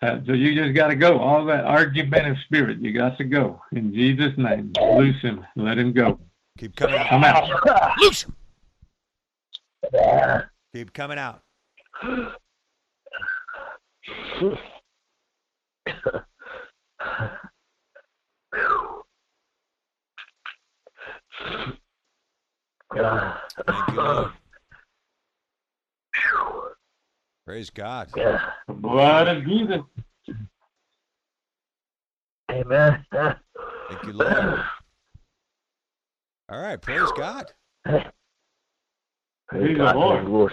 [0.00, 1.18] Uh, so you just got to go.
[1.18, 2.78] All that argumentative spirit.
[2.80, 4.72] You got to go in Jesus' name.
[4.80, 5.44] Loose him.
[5.56, 6.18] Let him go.
[6.58, 7.08] Keep coming out.
[7.08, 7.98] Come out.
[7.98, 8.34] Loose him.
[10.72, 11.42] Keep coming out.
[22.92, 24.32] Thank you, Lord.
[27.46, 28.08] Praise God.
[28.14, 29.80] The blood of Jesus.
[32.50, 33.04] Amen.
[33.12, 34.60] Thank you, Lord.
[36.48, 36.80] All right.
[36.80, 37.52] Praise God.
[37.84, 38.04] Praise
[39.52, 40.28] the God, Lord.
[40.28, 40.52] Lord.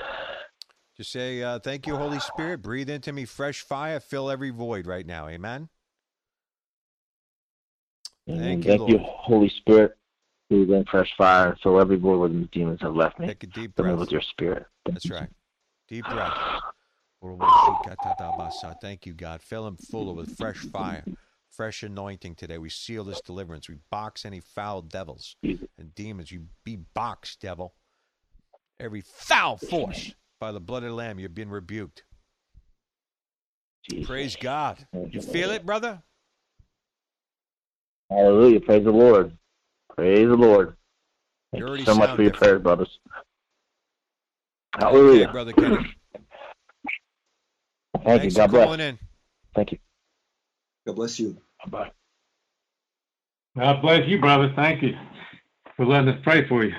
[0.98, 2.62] Just say, uh, thank you, Holy Spirit.
[2.62, 4.00] Breathe into me fresh fire.
[4.00, 5.28] Fill every void right now.
[5.28, 5.70] Amen.
[8.30, 8.44] Amen.
[8.44, 9.98] Thank you, Thank you, Holy Spirit.
[10.50, 11.58] Breathe in fresh fire.
[11.64, 13.28] Fill every void where the demons have left me.
[13.28, 13.88] Take a deep breath.
[13.88, 14.66] Fill me with your spirit.
[14.86, 15.30] Thank That's you, right.
[15.92, 16.34] Deep breath.
[18.82, 19.42] Thank you, God.
[19.42, 21.04] Fill him full with fresh fire,
[21.50, 22.58] fresh anointing today.
[22.58, 23.68] We seal this deliverance.
[23.68, 26.32] We box any foul devils and demons.
[26.32, 27.74] You be boxed, devil.
[28.80, 32.04] Every foul force by the blood of the Lamb, you've been rebuked.
[33.84, 34.08] Jesus.
[34.08, 34.78] Praise God.
[35.10, 36.02] You feel it, brother?
[38.10, 38.62] Hallelujah.
[38.62, 39.38] Praise the Lord.
[39.94, 40.78] Praise the Lord.
[41.52, 42.40] Thank You you so much for your different.
[42.40, 43.00] prayers, brothers.
[44.76, 45.32] Okay, Hallelujah.
[45.32, 45.76] brother Kenny.
[48.04, 48.32] Thank Thanks you.
[48.32, 48.66] God for bless.
[48.66, 49.00] calling in.
[49.56, 49.78] Thank you.
[50.88, 51.38] God bless you.
[51.68, 51.92] Bye.
[53.58, 54.52] God bless you, brother.
[54.56, 54.94] Thank you
[55.76, 56.74] for letting us pray for you.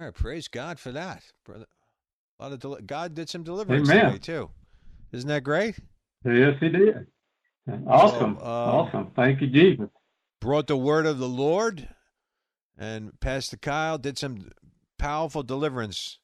[0.00, 1.66] All right, praise God for that, brother.
[2.40, 4.06] A lot of deli- God did some deliverance Amen.
[4.06, 4.50] today too.
[5.12, 5.78] Isn't that great?
[6.24, 7.06] Yes, he did.
[7.86, 8.36] Awesome.
[8.38, 9.10] um, awesome.
[9.14, 9.88] Thank you, Jesus.
[10.40, 11.88] brought the word of the Lord,
[12.76, 14.50] and Pastor Kyle did some
[15.04, 16.18] powerful deliverance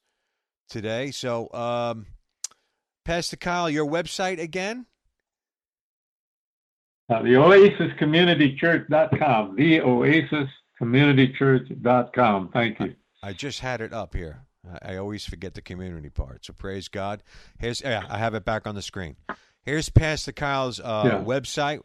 [0.67, 1.11] today.
[1.11, 2.07] So, um,
[3.05, 4.87] Pastor Kyle, your website again?
[7.07, 9.55] Uh, the oasiscommunitychurch.com.
[9.55, 9.81] The
[10.81, 12.49] oasiscommunitychurch.com.
[12.51, 12.95] Thank you.
[13.21, 14.45] I just had it up here.
[14.83, 16.43] I, I always forget the community part.
[16.45, 17.21] So praise God.
[17.59, 19.15] Here's I have it back on the screen.
[19.61, 21.23] Here's Pastor Kyle's uh, Yeah.
[21.23, 21.81] website.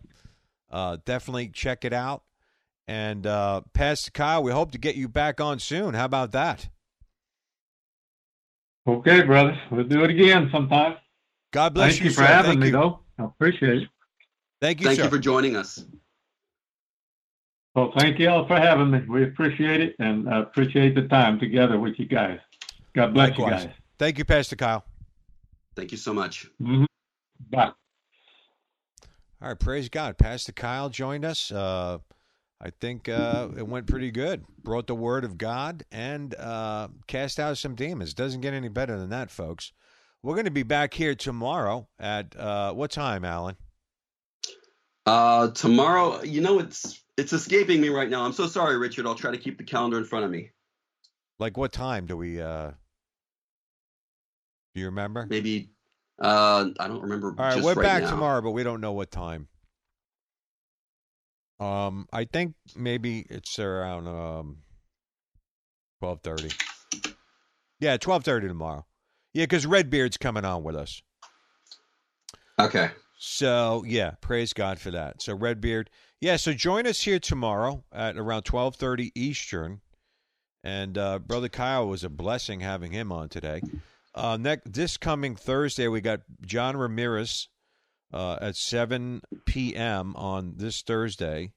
[0.70, 2.22] Uh, definitely check it out.
[2.88, 5.92] And uh, Pastor Kyle, we hope to get you back on soon.
[5.92, 6.70] How about that?
[8.86, 9.58] Okay, brother.
[9.70, 10.96] We'll do it again sometime.
[11.52, 12.26] God bless Thank you, you for sir.
[12.26, 12.72] having Thank me, you.
[12.72, 13.00] though.
[13.18, 13.88] I appreciate it.
[14.60, 15.04] Thank you, Thank sir.
[15.04, 15.84] you for joining us.
[17.74, 19.00] Well, thank you all for having me.
[19.06, 22.38] We appreciate it and I appreciate the time together with you guys.
[22.94, 23.64] God bless Likewise.
[23.64, 23.76] you guys.
[23.98, 24.84] Thank you, Pastor Kyle.
[25.74, 26.46] Thank you so much.
[26.58, 26.84] hmm
[27.50, 27.72] Bye.
[29.42, 30.16] All right, praise God.
[30.16, 31.52] Pastor Kyle joined us.
[31.52, 31.98] Uh,
[32.60, 34.44] I think uh, it went pretty good.
[34.62, 38.14] Brought the word of God and uh, cast out some demons.
[38.14, 39.72] Doesn't get any better than that, folks.
[40.22, 43.56] We're going to be back here tomorrow at uh, what time, Alan?
[45.04, 48.24] Uh, tomorrow, you know, it's it's escaping me right now.
[48.24, 49.06] I'm so sorry, Richard.
[49.06, 50.50] I'll try to keep the calendar in front of me.
[51.38, 52.40] Like what time do we?
[52.40, 52.72] Uh,
[54.74, 55.26] do you remember?
[55.28, 55.70] Maybe
[56.20, 57.34] uh, I don't remember.
[57.38, 58.10] All right, we're right back now.
[58.10, 59.48] tomorrow, but we don't know what time.
[61.58, 64.58] Um, I think maybe it's around um
[66.00, 66.50] twelve thirty.
[67.80, 68.86] Yeah, twelve thirty tomorrow.
[69.32, 71.02] Yeah, because Redbeard's coming on with us.
[72.58, 72.90] Okay.
[73.18, 75.22] So yeah, praise God for that.
[75.22, 75.90] So Redbeard,
[76.20, 76.36] yeah.
[76.36, 79.80] So join us here tomorrow at around twelve thirty Eastern.
[80.64, 83.62] And uh, brother Kyle was a blessing having him on today.
[84.14, 87.48] Uh, next this coming Thursday, we got John Ramirez
[88.12, 90.14] uh, at seven p.m.
[90.16, 91.52] on this Thursday.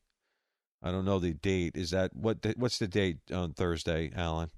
[0.82, 1.76] I don't know the date.
[1.76, 2.42] Is that what?
[2.42, 4.50] The, what's the date on Thursday, Alan?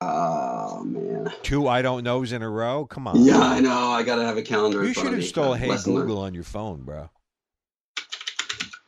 [0.00, 1.30] Oh man.
[1.42, 2.86] Two I don't knows in a row.
[2.86, 3.22] Come on.
[3.22, 3.70] Yeah, I know.
[3.90, 4.84] I gotta have a calendar.
[4.84, 5.76] You should install Hey.
[5.84, 7.10] Google on your phone, bro.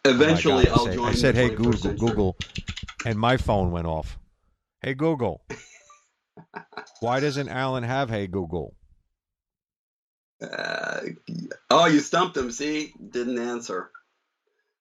[0.05, 1.09] Eventually, Oh God, I'll said- join.
[1.09, 2.37] I said, "Hey Google, century." Google,"
[3.07, 4.19] and my phone went off.
[4.81, 5.45] Hey Google,
[7.01, 8.75] why doesn't Alan have Hey Google?
[10.43, 11.01] Uh,
[11.71, 12.51] oh, you stumped him.
[12.51, 13.91] See, didn't answer.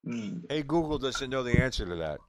[0.03, 0.39] Hmm.
[0.49, 2.19] Hey Google doesn't know the answer to that.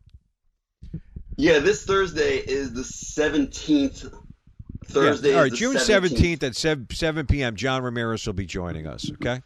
[1.37, 4.05] Yeah, this Thursday is the seventeenth.
[4.87, 5.31] Thursday.
[5.31, 5.39] Yeah.
[5.39, 7.57] All is June seventeenth at 7, 7 p.m.
[7.57, 9.11] John Ramirez will be joining us.
[9.15, 9.41] Okay.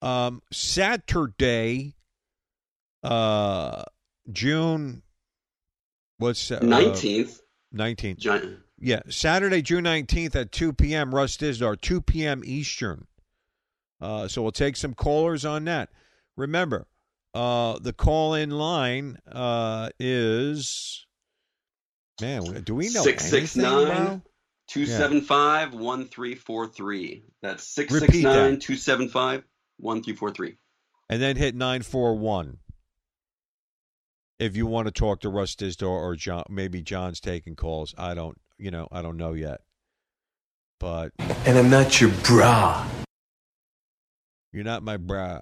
[0.00, 1.94] Um, Saturday,
[3.02, 3.82] uh,
[4.30, 5.02] June.
[6.18, 7.40] What's uh, Nineteenth.
[7.72, 8.20] Nineteenth.
[8.84, 11.14] Yeah, Saturday, June 19th at 2 p.m.
[11.14, 12.42] Russ Dizdar, 2 p.m.
[12.44, 13.06] Eastern.
[13.98, 15.88] Uh, so we'll take some callers on that.
[16.36, 16.86] Remember,
[17.32, 21.06] uh, the call in line uh, is.
[22.20, 24.22] Man, do we know Six six anything, nine bro?
[24.68, 27.24] 275 1343.
[27.40, 28.60] That's Repeat 669 that.
[28.60, 29.44] 275
[29.78, 30.58] 1343.
[31.08, 32.58] And then hit 941
[34.38, 36.44] if you want to talk to Russ Dizdar or John.
[36.50, 37.94] Maybe John's taking calls.
[37.96, 39.60] I don't, you know, I don't know yet.
[40.80, 41.12] But
[41.46, 42.86] And I'm not your bra.
[44.52, 45.40] you're not my bra.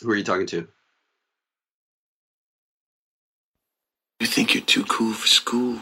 [0.00, 0.66] Who are you talking to?
[4.20, 5.78] You think you're too cool for school.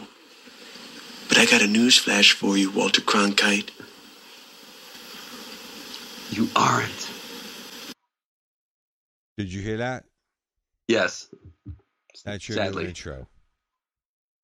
[1.28, 3.70] But I got a news flash for you, Walter Cronkite.
[6.30, 7.10] You aren't.
[9.36, 10.04] Did you hear that?
[10.88, 11.28] Yes.
[12.24, 12.84] That's your Sadly.
[12.84, 13.28] new intro.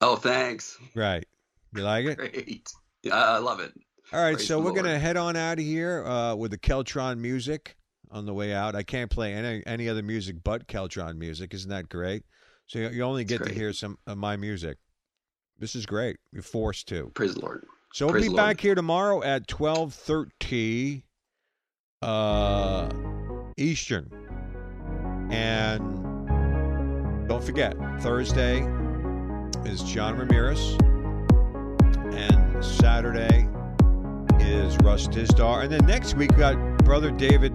[0.01, 0.77] Oh, thanks.
[0.95, 1.27] Right.
[1.75, 2.17] You like it?
[2.19, 2.69] Great.
[3.03, 3.73] Yeah, I love it.
[4.13, 6.59] All right, Praise so we're going to head on out of here uh, with the
[6.59, 7.77] Keltron music
[8.11, 8.77] on the way out.
[8.77, 11.53] I can't play any any other music but Keltron music.
[11.53, 12.23] Isn't that great?
[12.67, 14.79] So you, you only get to hear some of my music.
[15.59, 16.17] This is great.
[16.33, 17.11] You're forced to.
[17.15, 17.67] Praise the Lord.
[17.93, 18.61] So we'll Praise be back Lord.
[18.61, 21.05] here tomorrow at twelve thirty
[22.03, 22.89] uh,
[23.57, 24.11] Eastern,
[25.31, 25.81] and
[27.29, 28.61] don't forget Thursday
[29.65, 30.77] is John Ramirez,
[32.15, 33.49] and Saturday
[34.41, 37.53] is Russ Dizdar, and then next week we got Brother David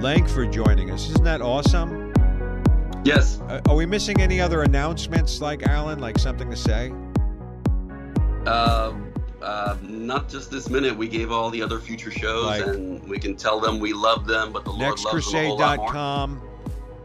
[0.00, 1.08] Langford joining us.
[1.10, 2.12] Isn't that awesome?
[3.04, 3.40] Yes.
[3.48, 6.92] Uh, are we missing any other announcements, like Alan, like something to say?
[8.46, 8.92] Uh,
[9.42, 10.96] uh, not just this minute.
[10.96, 14.26] We gave all the other future shows, Like- and we can tell them we love
[14.26, 15.88] them, but the Lord loves them a whole lot more.
[15.88, 16.42] nextcrusade.com.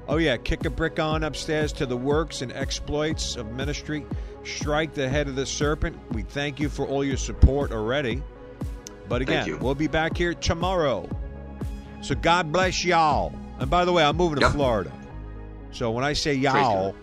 [0.07, 0.37] Oh, yeah.
[0.37, 4.05] Kick a brick on upstairs to the works and exploits of ministry.
[4.45, 5.97] Strike the head of the serpent.
[6.13, 8.21] We thank you for all your support already.
[9.07, 11.07] But again, we'll be back here tomorrow.
[12.01, 13.33] So God bless y'all.
[13.59, 14.51] And by the way, I'm moving to Yep.
[14.53, 14.91] Florida.
[15.71, 16.95] So when I say y'all,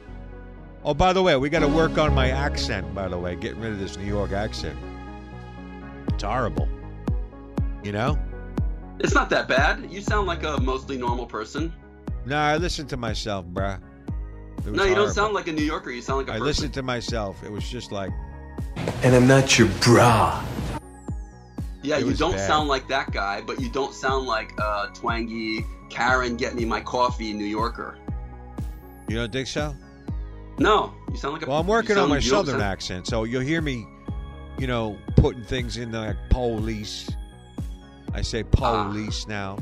[0.84, 3.60] oh, by the way, we got to work on my accent, by the way, getting
[3.60, 4.78] rid of this New York accent.
[6.08, 6.68] It's horrible.
[7.82, 8.18] You know?
[8.98, 9.90] It's not that bad.
[9.90, 11.72] You sound like a mostly normal person.
[12.24, 13.80] Nah, I listen to myself, bruh.
[14.64, 15.90] It was No, you don't sound like a New Yorker.
[15.90, 16.46] You sound like a I person.
[16.46, 17.42] listened to myself.
[17.42, 18.10] It was just like,
[19.02, 20.42] And I'm not your bra.
[21.82, 22.46] yeah, it you don't bad.
[22.46, 26.80] sound like that guy, but you don't sound like uh, twangy Karen, get me my
[26.80, 27.98] coffee New Yorker.
[29.08, 29.74] you don't think so?
[30.58, 31.46] No, you sound like a.
[31.50, 33.86] Well, I'm working on my you southern sound- accent, so you'll hear me,
[34.58, 37.10] you know, putting things in like police.
[38.14, 39.58] I say police now.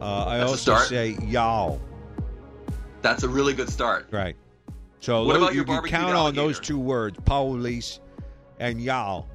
[0.00, 1.80] Uh, I That's also say y'all.
[3.02, 4.06] That's a really good start.
[4.10, 4.36] Right.
[5.00, 8.00] So What those- about you your can barbecued count on those two words, police
[8.60, 9.26] and y'all,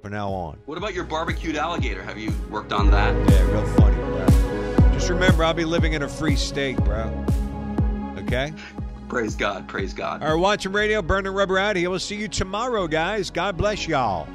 [0.00, 0.58] from now on.
[0.66, 2.02] What about your barbecued alligator?
[2.02, 3.12] Have you worked on that?
[3.30, 4.90] Yeah, real funny, bro.
[4.92, 7.10] Just remember, I'll be living in a free state, bro.
[8.18, 8.52] Okay?
[9.08, 9.68] Praise God.
[9.68, 10.22] Praise God.
[10.22, 11.90] All right, watching radio, burning rubber out here.
[11.90, 13.30] We'll see you tomorrow, guys.
[13.30, 14.28] God bless y'all.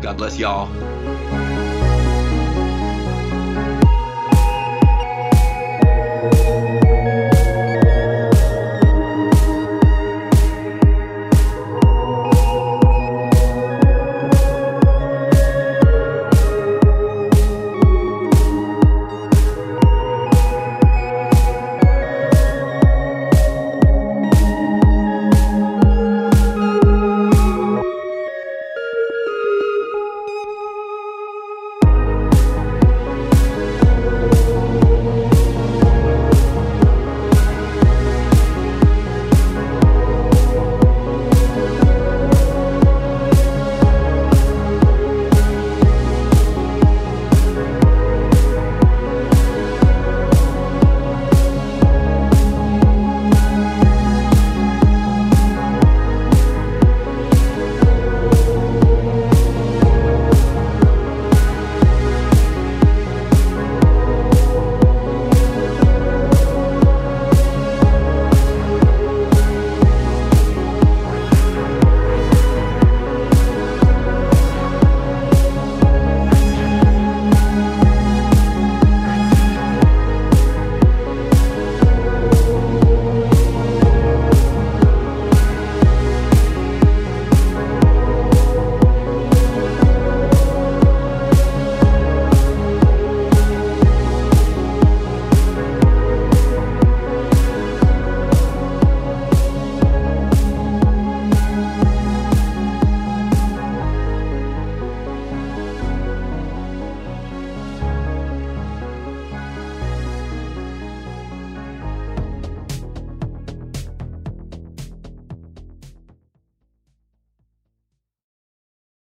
[0.00, 0.68] God bless y'all.